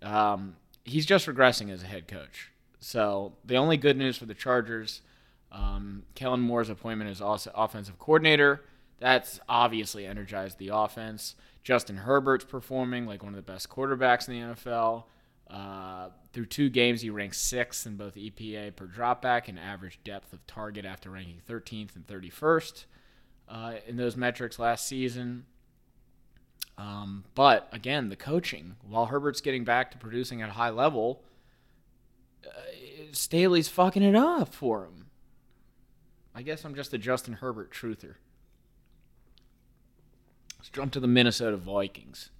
Um, 0.00 0.56
he's 0.84 1.06
just 1.06 1.26
regressing 1.26 1.70
as 1.70 1.82
a 1.82 1.86
head 1.86 2.06
coach. 2.06 2.52
So 2.78 3.32
the 3.44 3.56
only 3.56 3.76
good 3.76 3.96
news 3.96 4.16
for 4.16 4.26
the 4.26 4.34
Chargers, 4.34 5.02
um, 5.50 6.04
Kellen 6.14 6.40
Moore's 6.40 6.70
appointment 6.70 7.10
as 7.10 7.20
offensive 7.54 7.98
coordinator. 7.98 8.62
That's 8.98 9.40
obviously 9.48 10.06
energized 10.06 10.58
the 10.58 10.70
offense. 10.72 11.34
Justin 11.64 11.96
Herbert's 11.98 12.44
performing 12.44 13.06
like 13.06 13.24
one 13.24 13.32
of 13.32 13.36
the 13.36 13.52
best 13.52 13.68
quarterbacks 13.68 14.28
in 14.28 14.34
the 14.34 14.54
NFL. 14.54 15.04
Uh, 15.48 16.08
through 16.32 16.46
two 16.46 16.68
games, 16.68 17.00
he 17.02 17.10
ranks 17.10 17.38
sixth 17.38 17.86
in 17.86 17.96
both 17.96 18.16
EPA 18.16 18.74
per 18.74 18.86
dropback 18.86 19.48
and 19.48 19.58
average 19.58 20.00
depth 20.04 20.32
of 20.32 20.46
target 20.46 20.84
after 20.84 21.10
ranking 21.10 21.40
13th 21.48 21.94
and 21.94 22.06
31st 22.06 22.84
uh, 23.48 23.74
in 23.86 23.96
those 23.96 24.16
metrics 24.16 24.58
last 24.58 24.86
season. 24.86 25.46
Um, 26.76 27.24
but 27.34 27.68
again, 27.72 28.08
the 28.08 28.16
coaching, 28.16 28.76
while 28.86 29.06
Herbert's 29.06 29.40
getting 29.40 29.64
back 29.64 29.90
to 29.92 29.98
producing 29.98 30.42
at 30.42 30.50
a 30.50 30.52
high 30.52 30.70
level, 30.70 31.22
uh, 32.46 32.50
Staley's 33.12 33.68
fucking 33.68 34.02
it 34.02 34.14
up 34.14 34.52
for 34.52 34.84
him. 34.84 35.06
I 36.34 36.42
guess 36.42 36.64
I'm 36.64 36.74
just 36.74 36.92
a 36.92 36.98
Justin 36.98 37.34
Herbert 37.34 37.72
truther. 37.72 38.16
Let's 40.58 40.68
jump 40.68 40.92
to 40.92 41.00
the 41.00 41.06
Minnesota 41.06 41.56
Vikings. 41.56 42.30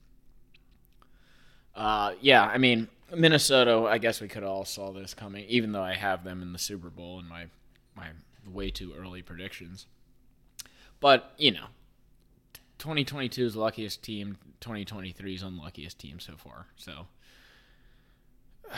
Uh, 1.74 2.12
yeah, 2.20 2.42
I 2.42 2.58
mean 2.58 2.88
Minnesota. 3.14 3.86
I 3.88 3.98
guess 3.98 4.20
we 4.20 4.28
could 4.28 4.42
all 4.42 4.64
saw 4.64 4.92
this 4.92 5.14
coming, 5.14 5.44
even 5.48 5.72
though 5.72 5.82
I 5.82 5.94
have 5.94 6.24
them 6.24 6.42
in 6.42 6.52
the 6.52 6.58
Super 6.58 6.90
Bowl 6.90 7.18
in 7.18 7.28
my 7.28 7.46
my 7.94 8.08
way 8.50 8.70
too 8.70 8.94
early 8.98 9.22
predictions. 9.22 9.86
But 11.00 11.32
you 11.36 11.52
know, 11.52 11.66
2022 12.78 13.44
is 13.44 13.56
luckiest 13.56 14.02
team. 14.02 14.38
2023 14.60 15.34
is 15.34 15.42
unluckiest 15.42 15.98
team 15.98 16.18
so 16.18 16.34
far. 16.36 16.66
So, 16.76 17.06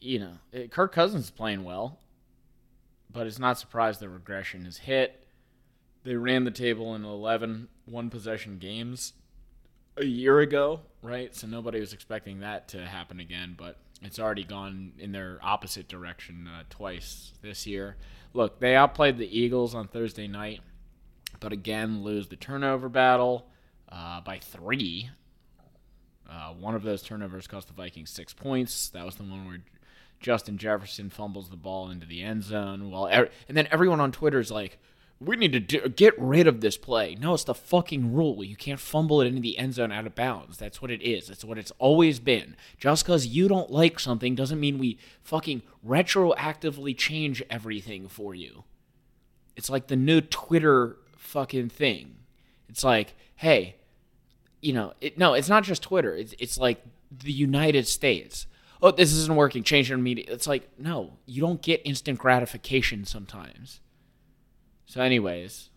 you 0.00 0.18
know, 0.18 0.66
Kirk 0.70 0.92
Cousins 0.92 1.24
is 1.24 1.30
playing 1.30 1.64
well, 1.64 1.98
but 3.12 3.26
it's 3.26 3.38
not 3.38 3.58
surprised 3.58 4.00
the 4.00 4.08
regression 4.08 4.66
is 4.66 4.78
hit. 4.78 5.26
They 6.02 6.14
ran 6.14 6.44
the 6.44 6.50
table 6.50 6.94
in 6.94 7.04
11 7.04 7.68
one 7.84 8.08
possession 8.08 8.58
games 8.58 9.12
a 10.00 10.06
year 10.06 10.40
ago, 10.40 10.80
right? 11.02 11.34
So 11.34 11.46
nobody 11.46 11.80
was 11.80 11.92
expecting 11.92 12.40
that 12.40 12.68
to 12.68 12.84
happen 12.84 13.20
again, 13.20 13.54
but 13.56 13.76
it's 14.02 14.18
already 14.18 14.44
gone 14.44 14.92
in 14.98 15.12
their 15.12 15.38
opposite 15.42 15.88
direction 15.88 16.48
uh, 16.48 16.62
twice 16.70 17.32
this 17.42 17.66
year. 17.66 17.96
Look, 18.32 18.60
they 18.60 18.74
outplayed 18.74 19.18
the 19.18 19.38
Eagles 19.38 19.74
on 19.74 19.88
Thursday 19.88 20.26
night, 20.26 20.60
but 21.38 21.52
again 21.52 22.02
lose 22.02 22.28
the 22.28 22.36
turnover 22.36 22.88
battle 22.88 23.46
uh, 23.90 24.20
by 24.20 24.38
three. 24.38 25.10
Uh, 26.28 26.52
one 26.52 26.74
of 26.74 26.82
those 26.82 27.02
turnovers 27.02 27.46
cost 27.46 27.66
the 27.66 27.74
Vikings 27.74 28.10
six 28.10 28.32
points. 28.32 28.88
That 28.90 29.04
was 29.04 29.16
the 29.16 29.24
one 29.24 29.46
where 29.46 29.58
Justin 30.20 30.58
Jefferson 30.58 31.10
fumbles 31.10 31.48
the 31.48 31.56
ball 31.56 31.90
into 31.90 32.06
the 32.06 32.22
end 32.22 32.44
zone. 32.44 32.90
While 32.90 33.06
and 33.06 33.56
then 33.56 33.66
everyone 33.70 34.00
on 34.00 34.12
Twitter 34.12 34.38
is 34.38 34.50
like, 34.50 34.78
we 35.20 35.36
need 35.36 35.52
to 35.52 35.60
do, 35.60 35.88
get 35.88 36.18
rid 36.18 36.46
of 36.46 36.62
this 36.62 36.78
play. 36.78 37.14
No, 37.14 37.34
it's 37.34 37.44
the 37.44 37.54
fucking 37.54 38.14
rule. 38.14 38.42
You 38.42 38.56
can't 38.56 38.80
fumble 38.80 39.20
it 39.20 39.26
into 39.26 39.40
the 39.40 39.58
end 39.58 39.74
zone 39.74 39.92
out 39.92 40.06
of 40.06 40.14
bounds. 40.14 40.56
That's 40.56 40.80
what 40.80 40.90
it 40.90 41.02
is. 41.02 41.28
That's 41.28 41.44
what 41.44 41.58
it's 41.58 41.72
always 41.78 42.18
been. 42.18 42.56
Just 42.78 43.04
because 43.04 43.26
you 43.26 43.46
don't 43.46 43.70
like 43.70 44.00
something 44.00 44.34
doesn't 44.34 44.58
mean 44.58 44.78
we 44.78 44.98
fucking 45.22 45.62
retroactively 45.86 46.96
change 46.96 47.42
everything 47.50 48.08
for 48.08 48.34
you. 48.34 48.64
It's 49.56 49.68
like 49.68 49.88
the 49.88 49.96
new 49.96 50.22
Twitter 50.22 50.96
fucking 51.18 51.68
thing. 51.68 52.16
It's 52.70 52.82
like, 52.82 53.14
hey, 53.36 53.76
you 54.62 54.72
know, 54.72 54.94
it, 55.02 55.18
no, 55.18 55.34
it's 55.34 55.50
not 55.50 55.64
just 55.64 55.82
Twitter. 55.82 56.14
It's, 56.14 56.34
it's 56.38 56.56
like 56.56 56.82
the 57.10 57.32
United 57.32 57.86
States. 57.86 58.46
Oh, 58.80 58.90
this 58.90 59.12
isn't 59.12 59.36
working. 59.36 59.64
Change 59.64 59.90
it 59.90 59.94
immediately. 59.94 60.32
It's 60.32 60.46
like, 60.46 60.66
no, 60.78 61.18
you 61.26 61.42
don't 61.42 61.60
get 61.60 61.82
instant 61.84 62.18
gratification 62.18 63.04
sometimes. 63.04 63.80
So, 64.90 65.00
anyways, 65.02 65.70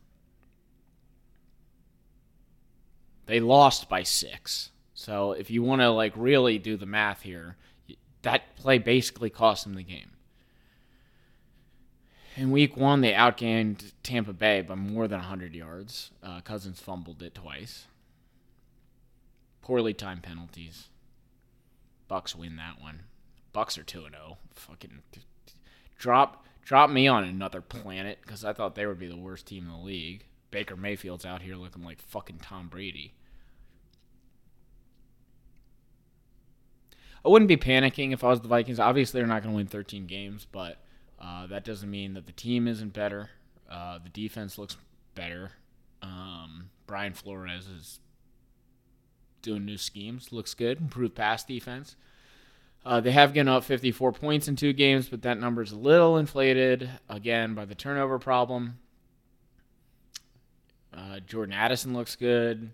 they 3.28 3.40
lost 3.40 3.88
by 3.88 4.02
six. 4.02 4.72
So, 4.96 5.34
if 5.34 5.52
you 5.52 5.62
want 5.62 5.82
to 5.82 5.92
like 5.92 6.14
really 6.16 6.58
do 6.58 6.78
the 6.78 6.88
math 6.88 7.22
here, 7.22 7.56
that 8.24 8.56
play 8.56 8.80
basically 8.80 9.30
cost 9.30 9.66
them 9.66 9.76
the 9.76 9.84
game. 9.84 10.14
In 12.36 12.50
week 12.50 12.76
one, 12.76 13.02
they 13.02 13.12
outgained 13.12 13.92
Tampa 14.02 14.34
Bay 14.34 14.62
by 14.62 14.74
more 14.74 15.08
than 15.08 15.20
100 15.20 15.54
yards. 15.54 16.10
Uh, 16.24 16.42
Cousins 16.42 16.80
fumbled 16.80 17.22
it 17.22 17.36
twice. 17.36 17.86
Poorly 19.62 19.94
timed 19.94 20.24
penalties. 20.24 20.90
Bucks 22.08 22.36
win 22.36 22.56
that 22.56 22.82
one. 22.82 23.02
Bucks 23.52 23.78
are 23.78 23.84
2 23.84 24.08
0. 24.10 24.38
Fucking 24.56 25.04
drop 26.00 26.44
drop 26.64 26.90
me 26.90 27.08
on 27.08 27.24
another 27.24 27.62
planet 27.62 28.20
because 28.22 28.44
I 28.46 28.54
thought 28.54 28.76
they 28.76 28.86
would 28.86 29.00
be 29.00 29.08
the 29.08 29.18
worst 29.18 29.48
team 29.48 29.66
in 29.66 29.72
the 29.72 29.86
league. 29.86 30.26
Baker 30.52 30.76
Mayfield's 30.76 31.26
out 31.26 31.42
here 31.42 31.56
looking 31.56 31.84
like 31.84 32.02
fucking 32.02 32.40
Tom 32.40 32.68
Brady. 32.68 33.14
I 37.26 37.30
wouldn't 37.30 37.48
be 37.48 37.58
panicking 37.58 38.14
if 38.14 38.24
I 38.24 38.28
was 38.30 38.42
the 38.42 38.48
Vikings. 38.48 38.80
Obviously, 38.80 39.20
they're 39.20 39.28
not 39.28 39.44
going 39.44 39.54
to 39.54 39.58
win 39.58 39.68
13 39.68 40.06
games, 40.08 40.46
but 40.52 40.78
uh, 41.22 41.48
that 41.48 41.64
doesn't 41.64 41.90
mean 41.90 42.14
that 42.14 42.26
the 42.26 42.34
team 42.34 42.68
isn't 42.68 42.94
better. 42.94 43.30
Uh, 43.70 44.00
the 44.04 44.10
defense 44.10 44.58
looks 44.58 44.78
better. 45.16 45.52
Um, 46.02 46.70
Brian 46.86 47.14
Flores 47.14 47.68
is 47.68 48.00
doing 49.42 49.66
new 49.66 49.78
schemes. 49.78 50.32
Looks 50.32 50.54
good. 50.54 50.80
Improved 50.82 51.16
pass 51.16 51.46
defense. 51.46 51.96
Uh, 52.86 53.00
they 53.00 53.12
have 53.12 53.34
given 53.34 53.48
up 53.48 53.64
54 53.64 54.12
points 54.12 54.48
in 54.48 54.56
two 54.56 54.74
games, 54.74 55.08
but 55.08 55.22
that 55.22 55.40
number 55.40 55.62
is 55.62 55.72
a 55.72 55.78
little 55.78 56.18
inflated 56.18 56.90
again 57.08 57.54
by 57.54 57.64
the 57.66 57.76
turnover 57.76 58.20
problem. 58.20 58.78
Uh, 60.94 61.20
Jordan 61.22 61.54
Addison 61.54 61.94
looks 61.94 62.16
good. 62.16 62.72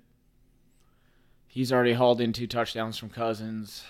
He's 1.47 1.71
already 1.71 1.93
hauled 1.93 2.21
in 2.21 2.33
two 2.33 2.47
touchdowns 2.47 2.97
from 2.97 3.09
Cousins. 3.09 3.83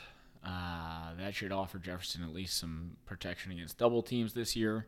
Uh, 0.45 1.15
that 1.17 1.35
should 1.35 1.51
offer 1.51 1.77
Jefferson 1.77 2.23
at 2.23 2.33
least 2.33 2.57
some 2.57 2.97
protection 3.05 3.51
against 3.51 3.77
double 3.77 4.01
teams 4.01 4.33
this 4.33 4.55
year. 4.55 4.87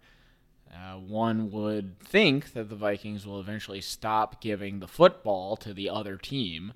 Uh, 0.74 0.96
one 0.96 1.52
would 1.52 2.00
think 2.00 2.54
that 2.54 2.70
the 2.70 2.76
Vikings 2.76 3.26
will 3.26 3.40
eventually 3.40 3.82
stop 3.82 4.42
giving 4.42 4.80
the 4.80 4.88
football 4.88 5.58
to 5.58 5.74
the 5.74 5.90
other 5.90 6.16
team 6.16 6.74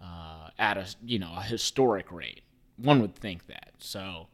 uh, 0.00 0.48
at 0.58 0.78
a 0.78 0.86
you 1.04 1.18
know 1.18 1.32
a 1.36 1.42
historic 1.42 2.10
rate. 2.10 2.40
One 2.82 3.00
would 3.00 3.14
think 3.14 3.46
that. 3.46 3.72
So 3.78 4.28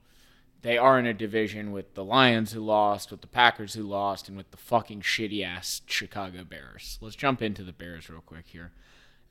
they 0.62 0.78
are 0.78 0.98
in 0.98 1.06
a 1.06 1.14
division 1.14 1.70
with 1.70 1.94
the 1.94 2.04
Lions 2.04 2.52
who 2.52 2.60
lost, 2.60 3.10
with 3.10 3.20
the 3.20 3.26
Packers 3.26 3.74
who 3.74 3.82
lost, 3.82 4.28
and 4.28 4.36
with 4.36 4.50
the 4.50 4.56
fucking 4.56 5.02
shitty 5.02 5.44
ass 5.44 5.82
Chicago 5.86 6.44
Bears. 6.44 6.98
Let's 7.00 7.16
jump 7.16 7.42
into 7.42 7.62
the 7.62 7.72
Bears 7.72 8.10
real 8.10 8.20
quick 8.20 8.46
here. 8.48 8.72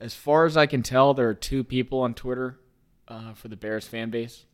As 0.00 0.14
far 0.14 0.44
as 0.44 0.56
I 0.56 0.66
can 0.66 0.82
tell, 0.82 1.14
there 1.14 1.28
are 1.28 1.34
two 1.34 1.64
people 1.64 2.00
on 2.00 2.14
Twitter 2.14 2.58
uh, 3.08 3.34
for 3.34 3.48
the 3.48 3.56
Bears 3.56 3.86
fan 3.86 4.10
base. 4.10 4.44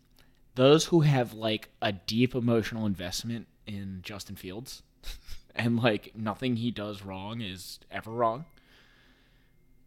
Those 0.54 0.86
who 0.86 1.00
have 1.00 1.34
like 1.34 1.70
a 1.80 1.92
deep 1.92 2.34
emotional 2.34 2.86
investment 2.86 3.46
in 3.66 4.00
Justin 4.02 4.36
Fields 4.36 4.82
and 5.54 5.80
like 5.82 6.12
nothing 6.14 6.56
he 6.56 6.70
does 6.70 7.02
wrong 7.02 7.40
is 7.40 7.80
ever 7.90 8.10
wrong. 8.10 8.44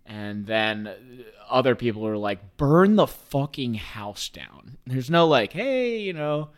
And 0.05 0.45
then 0.45 1.25
other 1.49 1.75
people 1.75 2.05
are 2.07 2.17
like, 2.17 2.57
burn 2.57 2.95
the 2.95 3.07
fucking 3.07 3.75
house 3.75 4.29
down. 4.29 4.77
There's 4.85 5.09
no 5.09 5.27
like, 5.27 5.53
hey, 5.53 5.99
you 5.99 6.13
know, 6.13 6.49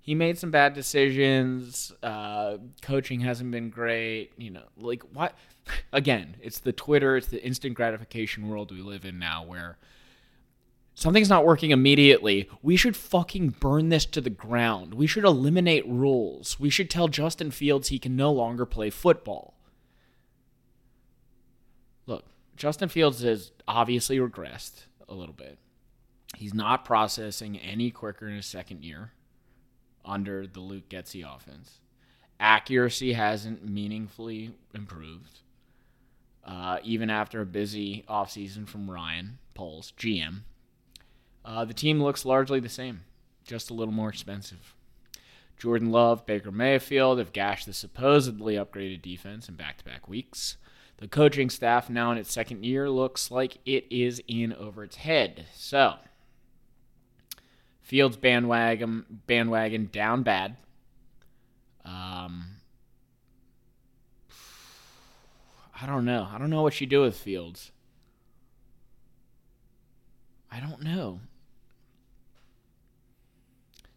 he 0.00 0.14
made 0.14 0.38
some 0.38 0.50
bad 0.50 0.74
decisions. 0.74 1.92
Uh, 2.02 2.58
coaching 2.82 3.20
hasn't 3.20 3.50
been 3.50 3.70
great. 3.70 4.32
You 4.36 4.50
know, 4.50 4.64
like 4.76 5.02
what? 5.12 5.34
Again, 5.92 6.36
it's 6.42 6.58
the 6.58 6.72
Twitter, 6.72 7.16
it's 7.16 7.28
the 7.28 7.42
instant 7.44 7.74
gratification 7.74 8.48
world 8.48 8.72
we 8.72 8.82
live 8.82 9.04
in 9.04 9.18
now 9.18 9.44
where 9.44 9.78
something's 10.94 11.28
not 11.28 11.46
working 11.46 11.70
immediately. 11.70 12.48
We 12.62 12.76
should 12.76 12.96
fucking 12.96 13.56
burn 13.60 13.88
this 13.88 14.04
to 14.06 14.20
the 14.20 14.30
ground. 14.30 14.94
We 14.94 15.06
should 15.06 15.24
eliminate 15.24 15.86
rules. 15.86 16.60
We 16.60 16.70
should 16.70 16.90
tell 16.90 17.08
Justin 17.08 17.50
Fields 17.50 17.88
he 17.88 17.98
can 17.98 18.16
no 18.16 18.32
longer 18.32 18.66
play 18.66 18.90
football. 18.90 19.54
Look, 22.06 22.24
Justin 22.60 22.90
Fields 22.90 23.22
has 23.22 23.52
obviously 23.66 24.18
regressed 24.18 24.82
a 25.08 25.14
little 25.14 25.32
bit. 25.32 25.56
He's 26.36 26.52
not 26.52 26.84
processing 26.84 27.56
any 27.56 27.90
quicker 27.90 28.28
in 28.28 28.36
his 28.36 28.44
second 28.44 28.84
year 28.84 29.12
under 30.04 30.46
the 30.46 30.60
Luke 30.60 30.90
Getsy 30.90 31.24
offense. 31.24 31.80
Accuracy 32.38 33.14
hasn't 33.14 33.66
meaningfully 33.66 34.52
improved. 34.74 35.38
Uh, 36.44 36.76
even 36.84 37.08
after 37.08 37.40
a 37.40 37.46
busy 37.46 38.04
offseason 38.06 38.68
from 38.68 38.90
Ryan 38.90 39.38
Poles, 39.54 39.94
GM. 39.98 40.40
Uh, 41.42 41.64
the 41.64 41.72
team 41.72 42.02
looks 42.02 42.26
largely 42.26 42.60
the 42.60 42.68
same, 42.68 43.04
just 43.42 43.70
a 43.70 43.74
little 43.74 43.94
more 43.94 44.10
expensive. 44.10 44.74
Jordan 45.56 45.90
Love, 45.90 46.26
Baker 46.26 46.52
Mayfield 46.52 47.20
have 47.20 47.32
gashed 47.32 47.64
the 47.64 47.72
supposedly 47.72 48.56
upgraded 48.56 49.00
defense 49.00 49.48
in 49.48 49.54
back 49.54 49.78
to 49.78 49.84
back 49.86 50.06
weeks. 50.10 50.58
The 51.00 51.08
coaching 51.08 51.48
staff, 51.48 51.88
now 51.88 52.12
in 52.12 52.18
its 52.18 52.30
second 52.30 52.64
year, 52.64 52.90
looks 52.90 53.30
like 53.30 53.56
it 53.64 53.86
is 53.90 54.22
in 54.28 54.52
over 54.52 54.84
its 54.84 54.96
head. 54.96 55.46
So, 55.54 55.94
Fields 57.80 58.18
bandwagon 58.18 59.06
bandwagon 59.26 59.88
down 59.90 60.22
bad. 60.22 60.56
Um, 61.86 62.56
I 65.80 65.86
don't 65.86 66.04
know. 66.04 66.28
I 66.30 66.36
don't 66.36 66.50
know 66.50 66.62
what 66.62 66.80
you 66.82 66.86
do 66.86 67.00
with 67.00 67.16
Fields. 67.16 67.72
I 70.52 70.60
don't 70.60 70.82
know. 70.82 71.20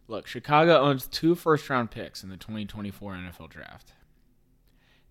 Look, 0.07 0.25
Chicago 0.25 0.79
owns 0.79 1.07
two 1.07 1.35
first 1.35 1.69
round 1.69 1.91
picks 1.91 2.23
in 2.23 2.29
the 2.29 2.37
2024 2.37 3.13
NFL 3.15 3.49
draft. 3.49 3.91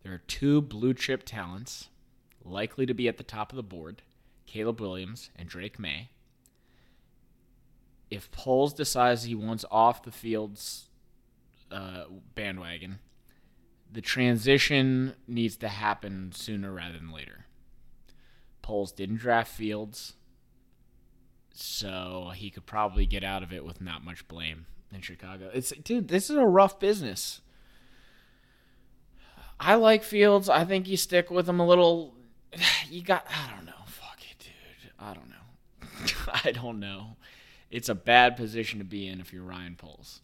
There 0.03 0.13
are 0.13 0.23
two 0.27 0.61
blue 0.61 0.95
chip 0.95 1.23
talents 1.25 1.89
likely 2.45 2.87
to 2.87 2.95
be 2.95 3.09
at 3.09 3.19
the 3.19 3.23
top 3.23 3.53
of 3.53 3.57
the 3.57 3.63
board 3.63 4.03
Caleb 4.47 4.81
Williams 4.81 5.31
and 5.37 5.49
Drake 5.49 5.79
Maye. 5.79 6.11
If 8.11 8.31
Poles 8.31 8.75
decides 8.75 9.25
he 9.25 9.35
wants 9.35 9.65
off 9.71 10.03
the 10.03 10.11
Fields' 10.11 10.89
uh, 11.71 12.05
bandwagon, 12.35 12.99
the 13.91 14.03
transition 14.03 15.15
needs 15.27 15.57
to 15.59 15.69
happen 15.69 16.33
sooner 16.35 16.73
rather 16.73 16.99
than 16.99 17.13
later. 17.13 17.47
Poles 18.61 18.93
didn't 18.93 19.17
draft 19.17 19.51
Fields, 19.51 20.15
so 21.53 22.33
he 22.35 22.51
could 22.51 22.67
probably 22.67 23.07
get 23.07 23.25
out 23.25 23.43
of 23.43 23.53
it 23.53 23.65
with 23.65 23.81
not 23.81 24.05
much 24.05 24.27
blame 24.29 24.67
in 24.93 25.01
Chicago. 25.01 25.51
It's 25.53 25.71
dude, 25.71 26.09
this 26.09 26.29
is 26.29 26.37
a 26.37 26.45
rough 26.45 26.79
business. 26.79 27.41
I 29.65 29.77
like 29.77 30.03
Fields. 30.03 30.49
I 30.49 30.65
think 30.65 30.89
you 30.89 30.97
stick 30.97 31.31
with 31.31 31.49
him 31.49 31.61
a 31.61 31.67
little. 31.67 32.15
You 32.91 33.03
got. 33.03 33.27
I 33.31 33.51
don't 33.55 33.65
know. 33.65 33.73
Fuck 33.87 34.19
it, 34.31 34.39
dude. 34.39 34.93
I 34.99 35.15
don't 35.15 35.31
know. 35.31 36.31
I 36.45 36.53
don't 36.53 36.79
know. 36.79 37.17
It's 37.71 37.89
a 37.89 37.95
bad 37.95 38.37
position 38.37 38.81
to 38.81 38.85
be 38.85 39.09
in 39.09 39.19
if 39.19 39.33
you're 39.33 39.45
Ryan 39.45 39.77
Poles. 39.77 40.21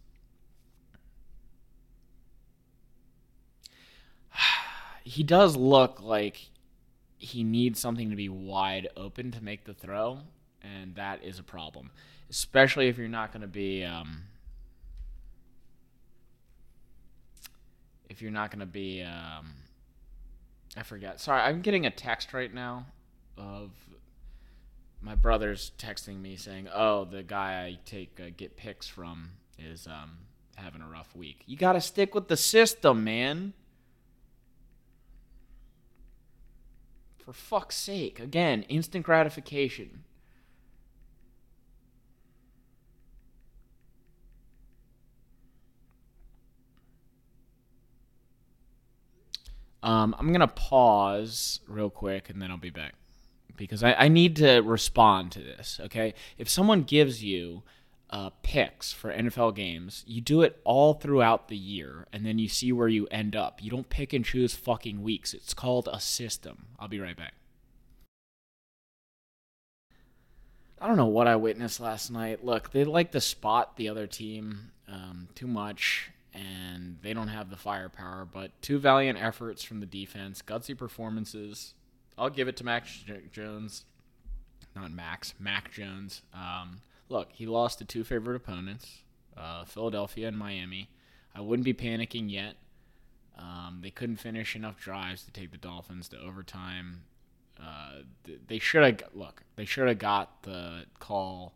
He 5.04 5.22
does 5.22 5.56
look 5.56 6.02
like 6.02 6.50
he 7.16 7.42
needs 7.42 7.80
something 7.80 8.10
to 8.10 8.16
be 8.16 8.28
wide 8.28 8.88
open 8.94 9.30
to 9.30 9.42
make 9.42 9.64
the 9.64 9.72
throw, 9.72 10.18
and 10.60 10.96
that 10.96 11.24
is 11.24 11.38
a 11.38 11.42
problem, 11.42 11.90
especially 12.28 12.88
if 12.88 12.98
you're 12.98 13.08
not 13.08 13.32
going 13.32 13.40
to 13.40 13.48
be. 13.48 13.82
Um, 13.84 14.24
if 18.18 18.22
you're 18.22 18.32
not 18.32 18.50
going 18.50 18.58
to 18.58 18.66
be 18.66 19.00
um, 19.00 19.52
i 20.76 20.82
forget. 20.82 21.20
Sorry 21.20 21.40
i'm 21.40 21.60
getting 21.60 21.86
a 21.86 21.90
text 21.90 22.32
right 22.32 22.52
now 22.52 22.86
of 23.36 23.70
my 25.00 25.14
brother's 25.14 25.70
texting 25.78 26.20
me 26.20 26.34
saying 26.34 26.66
oh 26.74 27.04
the 27.04 27.22
guy 27.22 27.62
i 27.64 27.78
take 27.84 28.18
uh, 28.20 28.30
get 28.36 28.56
picks 28.56 28.88
from 28.88 29.30
is 29.56 29.86
um, 29.86 30.18
having 30.56 30.82
a 30.82 30.88
rough 30.88 31.14
week. 31.14 31.44
You 31.46 31.56
got 31.56 31.74
to 31.74 31.80
stick 31.80 32.12
with 32.12 32.26
the 32.26 32.36
system 32.36 33.04
man. 33.04 33.52
For 37.18 37.32
fuck's 37.32 37.76
sake. 37.76 38.18
Again 38.18 38.64
instant 38.64 39.06
gratification 39.06 40.02
Um, 49.82 50.14
I'm 50.18 50.32
gonna 50.32 50.48
pause 50.48 51.60
real 51.68 51.90
quick 51.90 52.30
and 52.30 52.42
then 52.42 52.50
I'll 52.50 52.56
be 52.56 52.70
back 52.70 52.94
because 53.56 53.82
I, 53.82 53.92
I 53.94 54.08
need 54.08 54.36
to 54.36 54.60
respond 54.60 55.32
to 55.32 55.40
this. 55.40 55.80
Okay, 55.84 56.14
if 56.38 56.48
someone 56.48 56.82
gives 56.82 57.22
you 57.22 57.62
uh, 58.10 58.30
picks 58.42 58.92
for 58.92 59.12
NFL 59.12 59.54
games, 59.54 60.04
you 60.06 60.20
do 60.20 60.40
it 60.42 60.60
all 60.64 60.94
throughout 60.94 61.48
the 61.48 61.56
year, 61.56 62.06
and 62.12 62.24
then 62.24 62.38
you 62.38 62.48
see 62.48 62.72
where 62.72 62.88
you 62.88 63.06
end 63.10 63.36
up. 63.36 63.62
You 63.62 63.70
don't 63.70 63.90
pick 63.90 64.12
and 64.12 64.24
choose 64.24 64.54
fucking 64.54 65.02
weeks. 65.02 65.34
It's 65.34 65.52
called 65.52 65.88
a 65.92 66.00
system. 66.00 66.66
I'll 66.78 66.88
be 66.88 67.00
right 67.00 67.16
back. 67.16 67.34
I 70.80 70.86
don't 70.86 70.96
know 70.96 71.06
what 71.06 71.26
I 71.26 71.36
witnessed 71.36 71.80
last 71.80 72.10
night. 72.10 72.44
Look, 72.44 72.70
they 72.70 72.84
like 72.84 73.10
to 73.10 73.20
spot 73.20 73.76
the 73.76 73.88
other 73.88 74.06
team 74.06 74.70
um, 74.86 75.28
too 75.34 75.48
much 75.48 76.10
and 76.38 76.98
they 77.02 77.14
don't 77.14 77.28
have 77.28 77.50
the 77.50 77.56
firepower. 77.56 78.26
But 78.30 78.50
two 78.62 78.78
valiant 78.78 79.20
efforts 79.20 79.62
from 79.62 79.80
the 79.80 79.86
defense, 79.86 80.42
gutsy 80.42 80.76
performances. 80.76 81.74
I'll 82.16 82.30
give 82.30 82.48
it 82.48 82.56
to 82.58 82.64
Max 82.64 83.04
Jones, 83.32 83.84
not 84.74 84.90
Max, 84.90 85.34
Mac 85.38 85.72
Jones. 85.72 86.22
Um, 86.34 86.80
look, 87.08 87.28
he 87.32 87.46
lost 87.46 87.78
to 87.78 87.84
two 87.84 88.04
favorite 88.04 88.36
opponents, 88.36 89.02
uh, 89.36 89.64
Philadelphia 89.64 90.28
and 90.28 90.36
Miami. 90.36 90.90
I 91.34 91.40
wouldn't 91.40 91.64
be 91.64 91.74
panicking 91.74 92.30
yet. 92.30 92.56
Um, 93.38 93.78
they 93.82 93.90
couldn't 93.90 94.16
finish 94.16 94.56
enough 94.56 94.80
drives 94.80 95.22
to 95.22 95.30
take 95.30 95.52
the 95.52 95.58
Dolphins 95.58 96.08
to 96.08 96.18
overtime. 96.18 97.02
Uh, 97.60 98.00
they 98.46 98.58
should 98.58 98.84
have 98.84 99.10
look. 99.14 99.42
They 99.56 99.64
should 99.64 99.86
have 99.88 99.98
got 99.98 100.42
the 100.42 100.86
call. 100.98 101.54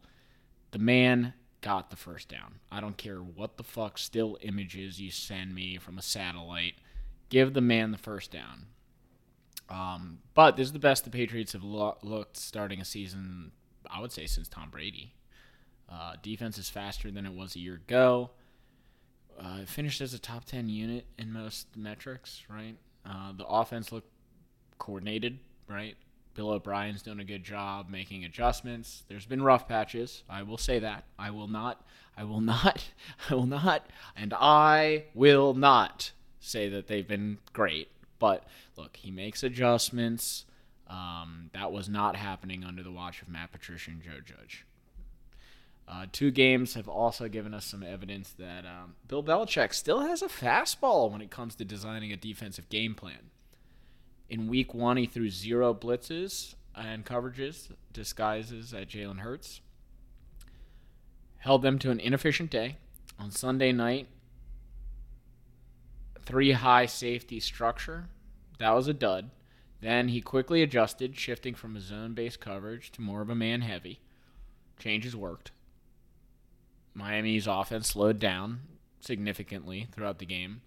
The 0.71 0.79
man 0.79 1.35
got 1.63 1.89
the 1.91 1.97
first 1.97 2.29
down. 2.29 2.57
I 2.71 2.81
don't 2.81 2.97
care 2.99 3.19
what 3.19 3.57
the 3.57 3.63
fuck 3.63 3.97
still 3.97 4.37
images 4.43 5.01
you 5.01 5.11
send 5.11 5.55
me 5.55 5.79
from 5.79 5.97
a 5.97 6.03
satellite. 6.03 6.75
Give 7.31 7.55
the 7.55 7.61
man 7.63 7.93
the 7.93 7.99
first 7.99 8.31
down. 8.31 8.67
Um, 9.71 10.19
but 10.35 10.57
this 10.57 10.67
is 10.67 10.73
the 10.73 10.79
best 10.79 11.05
the 11.05 11.11
Patriots 11.11 11.53
have 11.53 11.63
lo- 11.65 11.97
looked 12.03 12.37
starting 12.37 12.81
a 12.81 12.85
season, 12.85 13.53
I 13.91 14.01
would 14.01 14.13
say, 14.13 14.27
since 14.27 14.49
Tom 14.49 14.69
Brady. 14.71 15.15
Uh, 15.91 16.15
defense 16.21 16.59
is 16.59 16.69
faster 16.69 17.11
than 17.11 17.25
it 17.25 17.33
was 17.33 17.57
a 17.57 17.59
year 17.59 17.75
ago. 17.75 18.31
Uh, 19.41 19.65
finished 19.65 20.01
as 20.01 20.13
a 20.13 20.19
top 20.19 20.45
10 20.45 20.69
unit 20.69 21.07
in 21.19 21.33
most 21.33 21.69
metrics, 21.77 22.43
right? 22.51 22.77
Uh, 23.07 23.33
the 23.33 23.47
offense 23.47 23.93
looked 23.93 24.11
coordinated, 24.79 25.39
right? 25.69 25.97
Bill 26.35 26.51
O'Brien's 26.51 27.03
doing 27.03 27.21
a 27.21 27.25
good 27.25 27.45
job 27.45 27.89
making 27.89 28.25
adjustments. 28.25 29.05
There's 29.09 29.27
been 29.27 29.43
rough 29.43 29.69
patches. 29.69 30.23
I 30.29 30.43
will 30.43 30.59
say 30.59 30.79
that. 30.79 31.05
I 31.19 31.31
will 31.31 31.49
not, 31.49 31.85
I 32.17 32.25
will 32.25 32.41
not, 32.53 32.89
I 33.29 33.35
will 33.35 33.47
not, 33.47 33.87
and 34.17 34.35
I 34.35 35.05
will 35.15 35.55
not 35.55 36.13
say 36.41 36.69
that 36.69 36.87
they've 36.89 37.07
been 37.07 37.39
great. 37.53 37.89
But 38.19 38.45
look, 38.77 38.97
he 38.97 39.11
makes 39.11 39.43
adjustments. 39.43 40.45
Um, 40.89 41.51
that 41.55 41.73
was 41.73 41.89
not 41.89 42.17
happening 42.17 42.65
under 42.65 42.83
the 42.83 42.93
watch 42.93 43.23
of 43.23 43.29
Matt 43.29 43.53
Patricia 43.53 43.91
and 43.91 44.03
Joe 44.03 44.21
Judge. 44.25 44.67
Uh, 45.89 46.07
two 46.13 46.31
games 46.31 46.75
have 46.75 46.89
also 46.89 47.29
given 47.29 47.53
us 47.53 47.65
some 47.65 47.83
evidence 47.83 48.31
that 48.39 48.65
um, 48.65 48.95
Bill 49.09 49.23
Belichick 49.23 49.75
still 49.75 50.01
has 50.01 50.23
a 50.23 50.29
fastball 50.29 51.11
when 51.11 51.21
it 51.21 51.31
comes 51.31 51.55
to 51.57 51.65
designing 51.65 52.13
a 52.13 52.17
defensive 52.17 52.69
game 52.69 52.95
plan. 52.95 53.31
In 54.33 54.49
week 54.49 54.73
one, 54.73 54.97
he 54.97 55.05
threw 55.05 55.29
zero 55.29 55.75
blitzes 55.75 56.55
and 56.75 57.05
coverages, 57.05 57.69
disguises 57.93 58.73
at 58.73 58.89
Jalen 58.89 59.19
Hurts. 59.19 59.61
Held 61.37 61.61
them 61.61 61.79
to 61.81 61.91
an 61.91 62.01
inefficient 62.01 62.49
day. 62.49 62.79
On 63.19 63.31
Sunday 63.31 63.73
night, 63.73 64.09
three 66.25 66.53
high 66.53 66.87
safety 66.87 67.41
structure. 67.41 68.07
That 68.59 68.71
was 68.71 68.89
a 68.89 68.95
dud. 68.95 69.29
Then 69.83 70.09
he 70.09 70.23
quickly 70.23 70.63
adjusted, 70.63 71.15
shifting 71.15 71.55
from 71.55 71.77
a 71.77 71.81
zone 71.81 72.15
based 72.15 72.41
coverage 72.41 72.91
to 72.93 73.03
more 73.03 73.21
of 73.21 73.29
a 73.29 73.35
man 73.35 73.61
heavy. 73.61 74.01
Changes 74.79 75.15
worked. 75.15 75.51
Miami's 76.95 77.47
offense 77.47 77.89
slowed 77.89 78.19
down 78.19 78.61
significantly 78.99 79.89
throughout 79.93 80.21
the 80.21 80.25
game. 80.25 80.63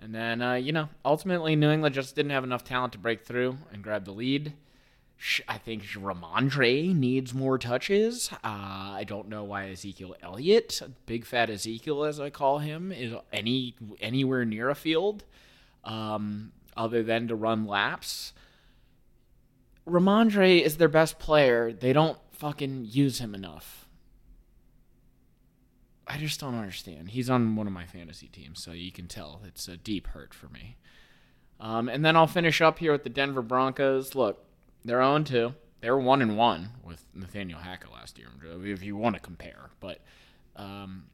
And 0.00 0.14
then, 0.14 0.42
uh, 0.42 0.54
you 0.54 0.72
know, 0.72 0.88
ultimately, 1.04 1.56
New 1.56 1.70
England 1.70 1.94
just 1.94 2.14
didn't 2.14 2.30
have 2.32 2.44
enough 2.44 2.64
talent 2.64 2.92
to 2.92 2.98
break 2.98 3.24
through 3.24 3.56
and 3.72 3.82
grab 3.82 4.04
the 4.04 4.12
lead. 4.12 4.52
I 5.48 5.56
think 5.56 5.82
Rhamondre 5.84 6.94
needs 6.94 7.32
more 7.32 7.56
touches. 7.56 8.30
Uh, 8.32 8.38
I 8.44 9.04
don't 9.06 9.28
know 9.28 9.44
why 9.44 9.70
Ezekiel 9.70 10.14
Elliott, 10.22 10.82
big 11.06 11.24
fat 11.24 11.48
Ezekiel 11.48 12.04
as 12.04 12.20
I 12.20 12.28
call 12.28 12.58
him, 12.58 12.92
is 12.92 13.14
any 13.32 13.74
anywhere 13.98 14.44
near 14.44 14.68
a 14.68 14.74
field, 14.74 15.24
um, 15.84 16.52
other 16.76 17.02
than 17.02 17.28
to 17.28 17.34
run 17.34 17.66
laps. 17.66 18.34
Rhamondre 19.88 20.60
is 20.60 20.76
their 20.76 20.88
best 20.88 21.18
player. 21.18 21.72
They 21.72 21.94
don't 21.94 22.18
fucking 22.32 22.88
use 22.90 23.18
him 23.18 23.34
enough. 23.34 23.85
I 26.06 26.18
just 26.18 26.38
don't 26.40 26.54
understand. 26.54 27.10
He's 27.10 27.28
on 27.28 27.56
one 27.56 27.66
of 27.66 27.72
my 27.72 27.84
fantasy 27.84 28.28
teams, 28.28 28.62
so 28.62 28.72
you 28.72 28.92
can 28.92 29.08
tell 29.08 29.40
it's 29.44 29.66
a 29.66 29.76
deep 29.76 30.08
hurt 30.08 30.32
for 30.32 30.48
me. 30.48 30.76
Um, 31.58 31.88
and 31.88 32.04
then 32.04 32.16
I'll 32.16 32.26
finish 32.26 32.60
up 32.60 32.78
here 32.78 32.92
with 32.92 33.02
the 33.02 33.10
Denver 33.10 33.42
Broncos. 33.42 34.14
Look, 34.14 34.44
they're 34.84 35.02
0 35.02 35.24
2. 35.24 35.54
They 35.80 35.90
were 35.90 36.00
1 36.00 36.22
and 36.22 36.36
1 36.36 36.68
with 36.84 37.04
Nathaniel 37.14 37.58
Hackett 37.58 37.92
last 37.92 38.18
year, 38.18 38.28
if 38.64 38.82
you 38.82 38.96
want 38.96 39.16
to 39.16 39.20
compare. 39.20 39.70
But 39.80 40.00
um, 40.54 41.04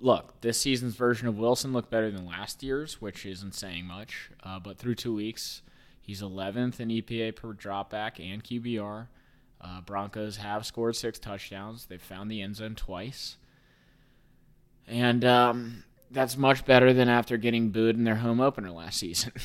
look, 0.00 0.40
this 0.40 0.60
season's 0.60 0.96
version 0.96 1.28
of 1.28 1.38
Wilson 1.38 1.72
looked 1.72 1.90
better 1.90 2.10
than 2.10 2.26
last 2.26 2.62
year's, 2.62 3.00
which 3.00 3.24
isn't 3.24 3.54
saying 3.54 3.86
much. 3.86 4.30
Uh, 4.42 4.58
but 4.58 4.78
through 4.78 4.96
two 4.96 5.14
weeks, 5.14 5.62
he's 6.00 6.20
11th 6.20 6.80
in 6.80 6.88
EPA 6.88 7.36
per 7.36 7.52
dropback 7.52 8.18
and 8.20 8.42
QBR. 8.42 9.08
Uh, 9.60 9.80
Broncos 9.80 10.36
have 10.36 10.66
scored 10.66 10.96
six 10.96 11.18
touchdowns. 11.18 11.86
They've 11.86 12.02
found 12.02 12.30
the 12.30 12.42
end 12.42 12.56
zone 12.56 12.74
twice. 12.74 13.36
And 14.86 15.24
um, 15.24 15.84
that's 16.10 16.36
much 16.36 16.64
better 16.64 16.92
than 16.92 17.08
after 17.08 17.36
getting 17.36 17.70
booed 17.70 17.96
in 17.96 18.04
their 18.04 18.16
home 18.16 18.40
opener 18.40 18.70
last 18.70 18.98
season. 18.98 19.32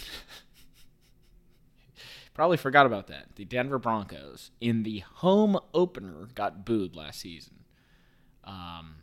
Probably 2.33 2.57
forgot 2.57 2.85
about 2.85 3.07
that. 3.07 3.35
The 3.35 3.45
Denver 3.45 3.79
Broncos 3.79 4.51
in 4.61 4.83
the 4.83 4.99
home 4.99 5.59
opener 5.73 6.29
got 6.35 6.65
booed 6.65 6.95
last 6.95 7.19
season. 7.19 7.65
Um, 8.45 8.95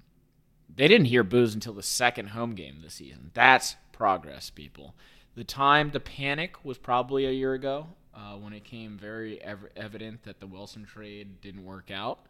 they 0.74 0.88
didn't 0.88 1.06
hear 1.06 1.22
boos 1.22 1.54
until 1.54 1.74
the 1.74 1.82
second 1.82 2.28
home 2.28 2.54
game 2.54 2.78
this 2.82 2.94
season. 2.94 3.30
That's 3.34 3.76
progress, 3.92 4.50
people. 4.50 4.94
The 5.34 5.44
time 5.44 5.90
to 5.90 6.00
panic 6.00 6.64
was 6.64 6.78
probably 6.78 7.26
a 7.26 7.30
year 7.30 7.52
ago 7.52 7.88
uh, 8.14 8.36
when 8.36 8.54
it 8.54 8.64
came 8.64 8.96
very 8.96 9.42
ev- 9.42 9.68
evident 9.76 10.22
that 10.24 10.40
the 10.40 10.46
Wilson 10.46 10.84
trade 10.84 11.40
didn't 11.42 11.64
work 11.64 11.90
out. 11.90 12.20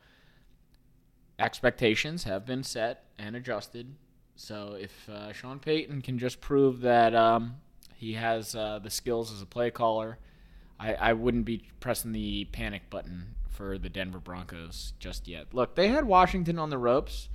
Expectations 1.39 2.25
have 2.25 2.47
been 2.47 2.63
set 2.63 3.05
and 3.19 3.37
adjusted. 3.37 3.95
So 4.37 4.77
if 4.79 5.09
uh, 5.09 5.33
Sean 5.33 5.59
Payton 5.59 6.03
can 6.03 6.19
just 6.19 6.41
prove 6.41 6.81
that 6.81 7.15
um, 7.15 7.57
he 7.95 8.15
has 8.15 8.55
uh, 8.55 8.79
the 8.83 8.91
skills 8.91 9.33
as 9.33 9.43
a 9.43 9.47
play 9.47 9.71
caller, 9.71 10.19
I, 10.79 10.95
I 10.95 11.13
wouldn't 11.15 11.45
be 11.45 11.63
pressing 11.81 12.13
the 12.13 12.47
panic 12.53 12.89
button 12.91 13.35
for 13.51 13.79
the 13.79 13.89
Denver 13.89 14.19
Broncos 14.19 14.93
just 14.99 15.27
yet. 15.27 15.53
Look, 15.53 15.75
they 15.75 15.89
had 15.89 16.05
Washington 16.05 16.59
on 16.59 16.71
the 16.71 16.79
ropes. 16.79 17.29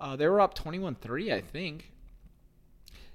Uh, 0.00 0.16
they 0.16 0.28
were 0.28 0.40
up 0.40 0.54
21 0.54 0.96
3, 0.96 1.32
I 1.32 1.40
think. 1.40 1.92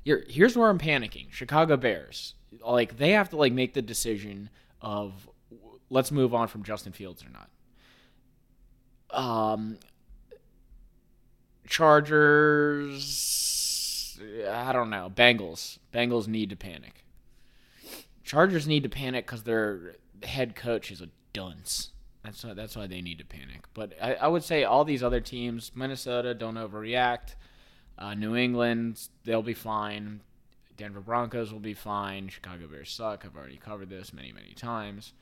Here, 0.04 0.24
here's 0.30 0.56
where 0.56 0.70
I'm 0.70 0.80
panicking 0.80 1.32
Chicago 1.32 1.76
Bears. 1.76 2.36
Like, 2.62 2.98
they 2.98 3.12
have 3.12 3.30
to 3.30 3.38
like 3.38 3.54
make 3.54 3.74
the 3.74 3.82
decision 3.82 4.50
of 4.82 5.30
let's 5.90 6.12
move 6.12 6.34
on 6.34 6.48
from 6.48 6.64
Justin 6.64 6.94
Fields 6.94 7.24
or 7.24 7.30
not. 7.30 7.50
Um, 9.12 9.78
Chargers, 11.68 13.00
I 14.50 14.74
don't 14.74 14.90
know. 14.90 15.12
Bengals. 15.14 15.78
Bengals 15.94 16.28
need 16.28 16.50
to 16.50 16.56
panic. 16.56 17.04
Chargers 18.24 18.68
need 18.68 18.84
to 18.84 18.90
panic 18.90 19.26
because 19.26 19.44
their 19.44 19.96
head 20.24 20.56
coach 20.56 20.92
is 20.92 21.02
a 21.02 21.10
dunce. 21.34 21.92
That's 22.24 22.44
why, 22.44 22.54
that's 22.54 22.76
why 22.76 22.88
they 22.88 23.02
need 23.02 23.20
to 23.20 23.26
panic. 23.26 23.66
But 23.74 23.94
I, 24.02 24.16
I 24.16 24.28
would 24.28 24.44
say 24.44 24.64
all 24.64 24.84
these 24.84 25.04
other 25.04 25.22
teams, 25.22 25.72
Minnesota, 25.76 26.34
don't 26.34 26.56
overreact. 26.56 27.36
Uh, 27.98 28.14
New 28.16 28.36
England, 28.36 29.08
they'll 29.24 29.42
be 29.42 29.54
fine. 29.54 30.22
Denver 30.76 31.00
Broncos 31.00 31.52
will 31.52 31.60
be 31.60 31.74
fine. 31.74 32.30
Chicago 32.30 32.68
Bears 32.68 32.92
suck. 32.92 33.26
I've 33.26 33.36
already 33.36 33.58
covered 33.58 33.90
this 33.90 34.14
many, 34.14 34.32
many 34.32 34.54
times. 34.54 35.14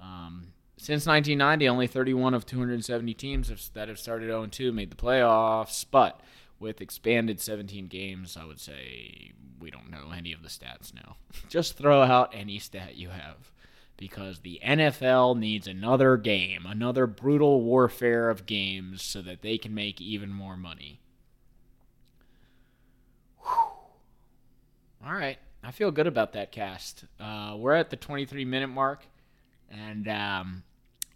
Um, 0.00 0.52
since 0.80 1.04
1990, 1.04 1.68
only 1.68 1.86
31 1.86 2.32
of 2.32 2.46
270 2.46 3.12
teams 3.12 3.50
have, 3.50 3.62
that 3.74 3.88
have 3.88 3.98
started 3.98 4.28
0 4.28 4.46
2 4.46 4.72
made 4.72 4.90
the 4.90 4.96
playoffs. 4.96 5.84
But 5.88 6.22
with 6.58 6.80
expanded 6.80 7.38
17 7.38 7.86
games, 7.86 8.34
I 8.34 8.46
would 8.46 8.58
say 8.58 9.32
we 9.60 9.70
don't 9.70 9.90
know 9.90 10.10
any 10.16 10.32
of 10.32 10.42
the 10.42 10.48
stats 10.48 10.94
now. 10.94 11.16
Just 11.50 11.76
throw 11.76 12.00
out 12.00 12.34
any 12.34 12.58
stat 12.58 12.96
you 12.96 13.10
have 13.10 13.52
because 13.98 14.38
the 14.38 14.58
NFL 14.64 15.36
needs 15.36 15.66
another 15.66 16.16
game, 16.16 16.64
another 16.64 17.06
brutal 17.06 17.60
warfare 17.60 18.30
of 18.30 18.46
games 18.46 19.02
so 19.02 19.20
that 19.20 19.42
they 19.42 19.58
can 19.58 19.74
make 19.74 20.00
even 20.00 20.30
more 20.30 20.56
money. 20.56 21.02
Whew. 23.42 23.52
All 25.06 25.12
right. 25.12 25.36
I 25.62 25.72
feel 25.72 25.90
good 25.90 26.06
about 26.06 26.32
that 26.32 26.52
cast. 26.52 27.04
Uh, 27.20 27.54
we're 27.58 27.74
at 27.74 27.90
the 27.90 27.96
23 27.96 28.46
minute 28.46 28.68
mark, 28.68 29.04
and 29.70 30.08
um, 30.08 30.62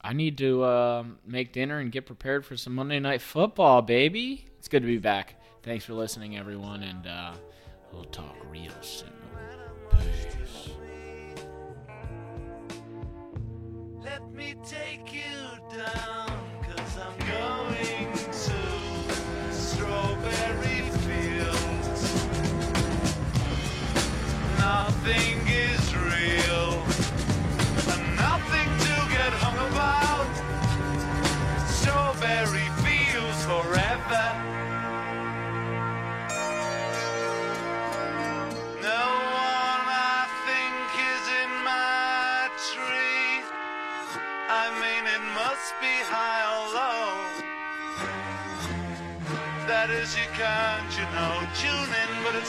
I 0.05 0.12
need 0.12 0.37
to 0.38 0.62
uh, 0.62 1.05
make 1.27 1.55
dinner 1.55 1.79
and 1.79 1.90
get 1.90 2.05
prepared 2.05 2.45
for 2.45 2.59
some 2.59 2.75
Monday 2.75 3.01
Night 3.01 3.23
Football, 3.23 3.81
baby. 3.81 4.45
It's 4.59 4.69
good 4.69 4.83
to 4.83 4.87
be 4.87 4.99
back. 4.99 5.40
Thanks 5.62 5.87
for 5.87 5.95
listening, 5.95 6.37
everyone, 6.37 6.83
and 6.83 7.07
uh, 7.07 7.33
we'll 7.90 8.05
talk 8.05 8.37
real 8.51 8.71
soon. 8.83 9.09
Peace. 9.90 10.35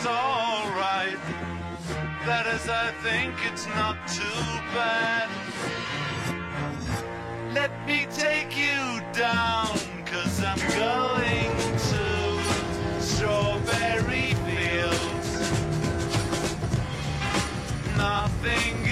Alright. 0.06 1.18
That 2.26 2.48
is, 2.48 2.68
I 2.70 2.92
think 3.04 3.34
it's 3.52 3.68
not 3.68 4.08
too 4.08 4.44
bad. 4.74 5.30
Let 7.54 7.72
me 7.88 8.08
take 8.12 8.58
you 8.58 9.02
down, 9.14 9.78
cause 10.06 10.44
I'm 10.44 10.60
going 10.78 11.52
to 11.92 13.02
Strawberry 13.02 14.34
Fields. 14.46 15.32
Nothing 17.98 18.85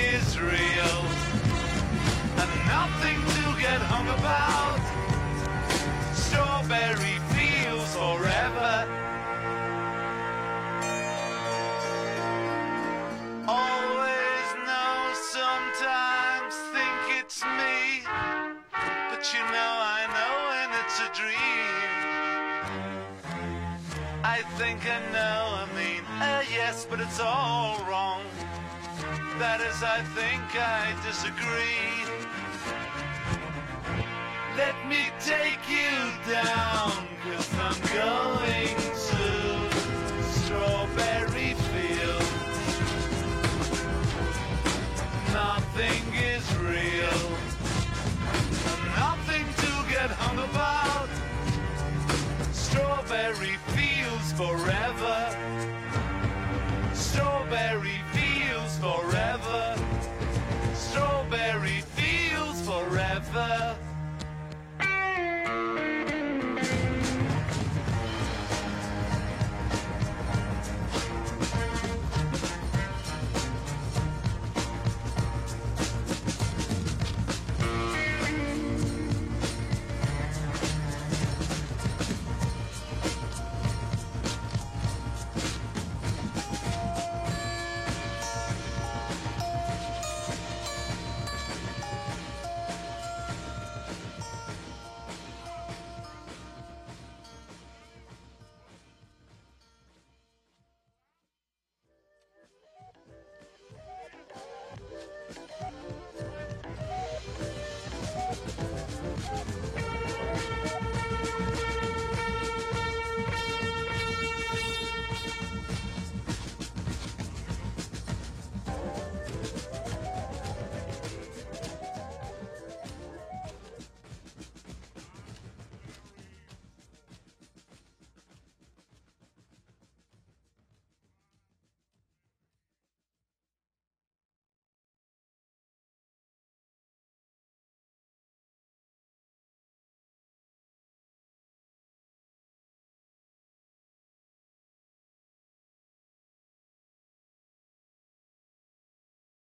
but 26.90 27.00
it's 27.00 27.20
all 27.20 27.78
wrong. 27.90 28.22
That 29.38 29.62
is, 29.62 29.84
I 29.84 30.02
think 30.16 30.44
I 30.56 30.94
disagree. 31.06 32.04
Let 34.58 34.76
me 34.88 35.10
take 35.20 35.64
you 35.70 35.94
down, 36.32 36.92
cause 37.24 37.50
I'm 37.60 37.80
going 37.94 38.76
to 39.10 39.22
Strawberry 40.42 41.54
Fields. 41.72 42.34
Nothing 45.34 46.04
is 46.14 46.46
real, 46.58 47.24
nothing 48.96 49.46
to 49.64 49.72
get 49.92 50.10
hung 50.12 50.40
about. 50.50 51.10
Strawberry 52.52 53.58
Fields 53.74 54.34
forever. 54.34 55.23